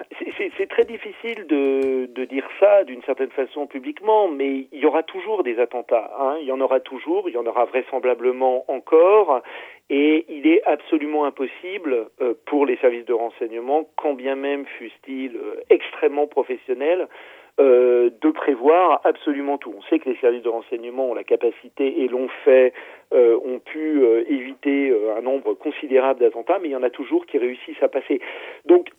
c'est 0.57 0.69
très 0.69 0.85
difficile 0.85 1.47
de, 1.47 2.05
de, 2.05 2.25
dire 2.25 2.47
ça 2.59 2.83
d'une 2.83 3.01
certaine 3.03 3.31
façon 3.31 3.65
publiquement, 3.65 4.27
mais 4.27 4.67
il 4.71 4.79
y 4.79 4.85
aura 4.85 5.03
toujours 5.03 5.43
des 5.43 5.59
attentats. 5.59 6.11
Hein. 6.19 6.37
Il 6.41 6.47
y 6.47 6.51
en 6.51 6.61
aura 6.61 6.79
toujours, 6.79 7.27
il 7.27 7.33
y 7.33 7.37
en 7.37 7.45
aura 7.45 7.65
vraisemblablement 7.65 8.65
encore, 8.67 9.41
et 9.89 10.25
il 10.29 10.45
est 10.45 10.63
absolument 10.65 11.25
impossible 11.25 12.09
euh, 12.21 12.35
pour 12.45 12.65
les 12.65 12.77
services 12.77 13.05
de 13.05 13.13
renseignement, 13.13 13.89
quand 13.95 14.13
bien 14.13 14.35
même 14.35 14.65
fussent-ils 14.77 15.39
extrêmement 15.69 16.27
professionnels, 16.27 17.07
euh, 17.59 18.09
de 18.21 18.31
prévoir 18.31 19.01
absolument 19.03 19.57
tout. 19.57 19.73
On 19.77 19.81
sait 19.83 19.99
que 19.99 20.09
les 20.09 20.15
services 20.17 20.43
de 20.43 20.49
renseignement 20.49 21.09
ont 21.09 21.13
la 21.13 21.23
capacité 21.23 22.01
et 22.01 22.07
l'ont 22.07 22.29
fait, 22.45 22.73
euh, 23.13 23.37
ont 23.43 23.59
pu 23.59 24.01
euh, 24.01 24.23
éviter 24.29 24.93
un 25.17 25.21
nombre 25.21 25.53
considérable 25.55 26.21
d'attentats, 26.21 26.59
mais 26.59 26.69
il 26.69 26.71
y 26.71 26.75
en 26.75 26.83
a 26.83 26.89
toujours 26.89 27.25
qui 27.25 27.37
réussissent 27.37 27.81
à 27.83 27.89
passer. 27.89 28.21
Donc 28.65 28.89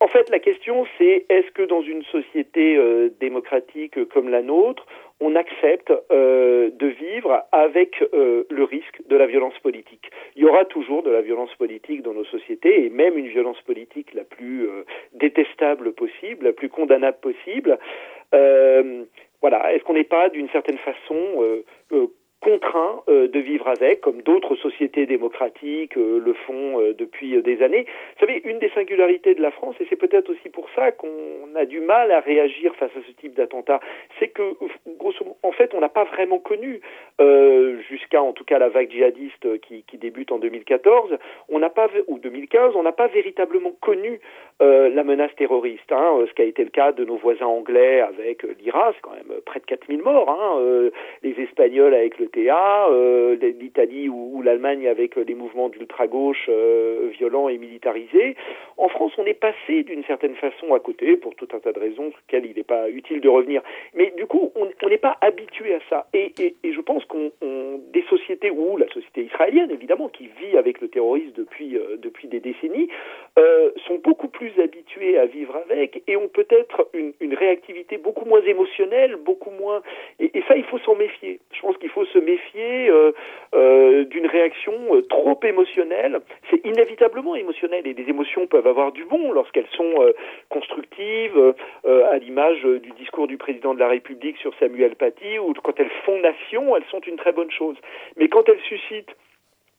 en 0.00 0.08
fait, 0.08 0.30
la 0.30 0.38
question, 0.38 0.86
c'est 0.96 1.26
est-ce 1.28 1.50
que 1.50 1.62
dans 1.62 1.82
une 1.82 2.04
société 2.04 2.78
démocratique 3.18 4.08
comme 4.10 4.28
la 4.28 4.42
nôtre, 4.42 4.86
on 5.20 5.34
accepte 5.34 5.92
euh, 6.10 6.70
de 6.70 6.86
vivre 6.86 7.44
avec 7.52 8.02
euh, 8.12 8.44
le 8.50 8.64
risque 8.64 9.00
de 9.08 9.16
la 9.16 9.26
violence 9.26 9.58
politique. 9.60 10.10
Il 10.34 10.42
y 10.42 10.46
aura 10.46 10.64
toujours 10.66 11.02
de 11.02 11.10
la 11.10 11.22
violence 11.22 11.54
politique 11.54 12.02
dans 12.02 12.12
nos 12.12 12.24
sociétés 12.24 12.84
et 12.84 12.90
même 12.90 13.16
une 13.16 13.28
violence 13.28 13.60
politique 13.62 14.12
la 14.14 14.24
plus 14.24 14.68
euh, 14.68 14.84
détestable 15.14 15.92
possible, 15.92 16.44
la 16.44 16.52
plus 16.52 16.68
condamnable 16.68 17.18
possible. 17.20 17.78
voilà, 19.40 19.72
est-ce 19.72 19.84
qu'on 19.84 19.94
n'est 19.94 20.04
pas 20.04 20.28
d'une 20.28 20.48
certaine 20.50 20.78
façon 20.78 21.62
contraint 22.40 23.02
euh, 23.08 23.28
de 23.28 23.40
vivre 23.40 23.66
avec, 23.66 24.00
comme 24.02 24.22
d'autres 24.22 24.56
sociétés 24.56 25.06
démocratiques 25.06 25.96
euh, 25.96 26.20
le 26.24 26.34
font 26.34 26.80
euh, 26.80 26.92
depuis 26.92 27.40
des 27.42 27.62
années. 27.62 27.86
Vous 28.14 28.26
savez, 28.26 28.42
une 28.44 28.58
des 28.58 28.68
singularités 28.70 29.34
de 29.34 29.42
la 29.42 29.50
France, 29.50 29.74
et 29.80 29.86
c'est 29.88 29.96
peut-être 29.96 30.30
aussi 30.30 30.48
pour 30.50 30.68
ça 30.74 30.92
qu'on 30.92 31.08
a 31.54 31.64
du 31.64 31.80
mal 31.80 32.12
à 32.12 32.20
réagir 32.20 32.74
face 32.76 32.90
à 32.96 33.00
ce 33.06 33.12
type 33.12 33.34
d'attentat, 33.34 33.80
c'est 34.18 34.28
que, 34.28 34.42
grosso 34.98 35.24
modo, 35.24 35.36
en 35.42 35.52
fait, 35.52 35.72
on 35.74 35.80
n'a 35.80 35.88
pas 35.88 36.04
vraiment 36.04 36.38
connu, 36.38 36.80
jusqu'à 37.88 38.22
en 38.22 38.32
tout 38.32 38.44
cas 38.44 38.58
la 38.58 38.68
vague 38.68 38.90
djihadiste 38.90 39.60
qui, 39.60 39.84
débute 39.96 40.30
en 40.32 40.38
2014, 40.38 41.16
on 41.48 41.58
n'a 41.58 41.70
pas, 41.70 41.88
ou 42.08 42.18
2015, 42.18 42.76
on 42.76 42.82
n'a 42.82 42.92
pas 42.92 43.06
véritablement 43.06 43.72
connu 43.80 44.20
la 44.60 45.02
menace 45.04 45.34
terroriste, 45.36 45.90
hein, 45.90 46.24
ce 46.28 46.32
qui 46.34 46.42
a 46.42 46.44
été 46.44 46.62
le 46.64 46.70
cas 46.70 46.92
de 46.92 47.04
nos 47.04 47.16
voisins 47.16 47.46
anglais 47.46 48.00
avec 48.00 48.42
l'IRA, 48.60 48.92
c'est 48.94 49.00
quand 49.00 49.12
même 49.14 49.40
près 49.44 49.60
de 49.60 49.64
4000 49.64 50.02
morts, 50.02 50.28
hein, 50.30 50.90
les 51.22 51.40
Espagnols 51.40 51.94
avec 51.94 52.18
le 52.18 52.25
euh, 52.36 53.36
l'Italie 53.36 54.08
ou, 54.08 54.42
l'Allemagne 54.42 54.86
avec 54.86 55.16
les 55.16 55.34
mouvements 55.34 55.68
d'ultra-gauche 55.68 56.46
euh, 56.48 57.08
violents 57.18 57.48
et 57.48 57.58
militarisés. 57.58 58.36
En 58.76 58.88
France, 58.88 59.12
on 59.18 59.24
est 59.24 59.34
passé 59.34 59.82
d'une 59.82 60.04
certaine 60.04 60.34
façon 60.36 60.74
à 60.74 60.80
côté, 60.80 61.16
pour 61.16 61.34
tout 61.34 61.48
un 61.52 61.58
tas 61.58 61.72
de 61.72 61.80
raisons, 61.80 62.10
sur 62.10 62.18
lesquelles 62.26 62.50
il 62.50 62.56
n'est 62.56 62.62
pas 62.62 62.88
utile 62.90 63.20
de 63.20 63.28
revenir. 63.28 63.62
Mais 63.94 64.12
du 64.16 64.26
coup, 64.26 64.52
on 64.54 64.88
n'est 64.88 64.98
pas 64.98 65.16
habitué 65.20 65.74
à 65.74 65.80
ça. 65.88 66.06
Et, 66.12 66.32
je 66.64 66.80
pense 66.80 67.04
qu'on 67.06 67.30
des 67.92 68.04
sociétés, 68.10 68.50
ou 68.50 68.76
la 68.76 68.88
société 68.88 69.24
israélienne 69.24 69.70
évidemment, 69.70 70.08
qui 70.08 70.28
vit 70.40 70.56
avec 70.56 70.80
le 70.80 70.88
terrorisme 70.88 71.32
depuis, 71.34 71.76
euh, 71.76 71.96
depuis 71.96 72.28
des 72.28 72.40
décennies, 72.40 72.88
sont 73.86 74.00
beaucoup 74.02 74.28
plus 74.28 74.52
habitués 74.58 75.18
à 75.18 75.26
vivre 75.26 75.56
avec 75.68 76.02
et 76.06 76.16
ont 76.16 76.28
peut-être 76.28 76.88
une, 76.94 77.12
réactivité 77.34 77.98
beaucoup 77.98 78.24
moins 78.24 78.40
émotionnelle, 78.40 79.16
beaucoup 79.16 79.50
moins... 79.50 79.82
Et, 80.18 80.30
et 80.38 80.42
ça, 80.48 80.56
il 80.56 80.64
faut 80.64 80.78
s'en 80.78 80.94
méfier. 80.94 81.38
Je 81.52 81.60
pense 81.60 81.76
qu'il 81.76 81.90
faut 81.90 82.06
se 82.06 82.15
méfier 82.20 82.88
euh, 82.88 83.12
euh, 83.54 84.04
d'une 84.04 84.26
réaction 84.26 84.72
euh, 84.92 85.02
trop 85.02 85.38
émotionnelle. 85.42 86.20
C'est 86.50 86.64
inévitablement 86.64 87.34
émotionnel 87.36 87.86
et 87.86 87.94
les 87.94 88.08
émotions 88.08 88.46
peuvent 88.46 88.66
avoir 88.66 88.92
du 88.92 89.04
bon 89.04 89.32
lorsqu'elles 89.32 89.68
sont 89.76 89.94
constructives, 90.48 91.54
à 91.84 92.18
l'image 92.18 92.62
du 92.62 92.90
discours 92.98 93.26
du 93.26 93.36
président 93.36 93.74
de 93.74 93.80
la 93.80 93.88
République 93.88 94.36
sur 94.38 94.52
Samuel 94.58 94.94
Paty, 94.96 95.38
ou 95.38 95.52
quand 95.62 95.78
elles 95.78 95.90
font 96.04 96.18
nation, 96.20 96.76
elles 96.76 96.84
sont 96.90 97.00
une 97.00 97.16
très 97.16 97.32
bonne 97.32 97.50
chose. 97.50 97.76
Mais 98.16 98.28
quand 98.28 98.48
elles 98.48 98.60
suscitent 98.68 99.14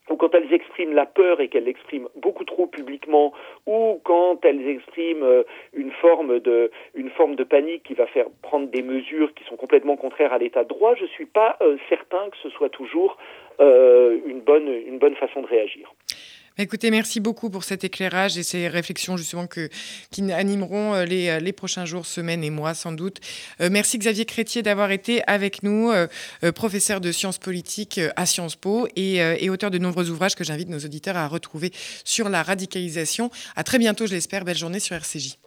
ou 0.09 0.15
quand 0.15 0.33
elles 0.33 0.53
expriment 0.53 0.93
la 0.93 1.05
peur 1.05 1.41
et 1.41 1.47
qu'elles 1.47 1.65
l'expriment 1.65 2.09
beaucoup 2.15 2.45
trop 2.45 2.67
publiquement, 2.67 3.33
ou 3.65 3.99
quand 4.03 4.43
elles 4.43 4.67
expriment 4.67 5.23
euh, 5.23 5.43
une 5.73 5.91
forme 5.91 6.39
de 6.39 6.71
une 6.95 7.09
forme 7.09 7.35
de 7.35 7.43
panique 7.43 7.83
qui 7.83 7.93
va 7.93 8.07
faire 8.07 8.27
prendre 8.41 8.67
des 8.67 8.81
mesures 8.81 9.33
qui 9.33 9.43
sont 9.45 9.55
complètement 9.55 9.97
contraires 9.97 10.33
à 10.33 10.37
l'état 10.37 10.63
de 10.63 10.69
droit, 10.69 10.95
je 10.95 11.05
suis 11.05 11.25
pas 11.25 11.57
euh, 11.61 11.77
certain 11.89 12.29
que 12.29 12.37
ce 12.43 12.49
soit 12.49 12.69
toujours 12.69 13.17
euh, 13.59 14.17
une 14.25 14.41
bonne 14.41 14.67
une 14.67 14.99
bonne 14.99 15.15
façon 15.15 15.41
de 15.41 15.47
réagir. 15.47 15.93
Écoutez, 16.59 16.89
merci 16.89 17.19
beaucoup 17.19 17.51
pour 17.51 17.63
cet 17.63 17.83
éclairage 17.83 18.35
et 18.35 18.41
ces 18.41 18.67
réflexions 18.67 19.15
justement 19.15 19.47
qui 20.09 20.31
animeront 20.31 20.95
euh, 20.95 21.05
les, 21.05 21.29
euh, 21.29 21.39
les 21.39 21.51
prochains 21.51 21.85
jours, 21.85 22.07
semaines 22.07 22.43
et 22.43 22.49
mois 22.49 22.73
sans 22.73 22.91
doute. 22.91 23.19
Euh, 23.61 23.69
merci 23.71 23.99
Xavier 23.99 24.25
Crétier 24.25 24.63
d'avoir 24.63 24.89
été 24.89 25.21
avec 25.27 25.61
nous, 25.61 25.91
professeur 26.55 26.99
de 26.99 27.11
sciences 27.11 27.37
politiques 27.37 27.99
à 28.15 28.25
Sciences 28.25 28.55
Po 28.55 28.87
et, 28.95 29.17
et 29.17 29.49
auteur 29.49 29.71
de 29.71 29.77
nombreux 29.77 30.09
ouvrages 30.09 30.35
que 30.35 30.43
j'invite 30.43 30.69
nos 30.69 30.79
auditeurs 30.79 31.17
à 31.17 31.27
retrouver 31.27 31.71
sur 32.03 32.29
la 32.29 32.43
radicalisation. 32.43 33.29
À 33.55 33.63
très 33.63 33.77
bientôt, 33.77 34.07
je 34.07 34.13
l'espère. 34.13 34.45
Belle 34.45 34.57
journée 34.57 34.79
sur 34.79 34.95
RCJ. 34.95 35.46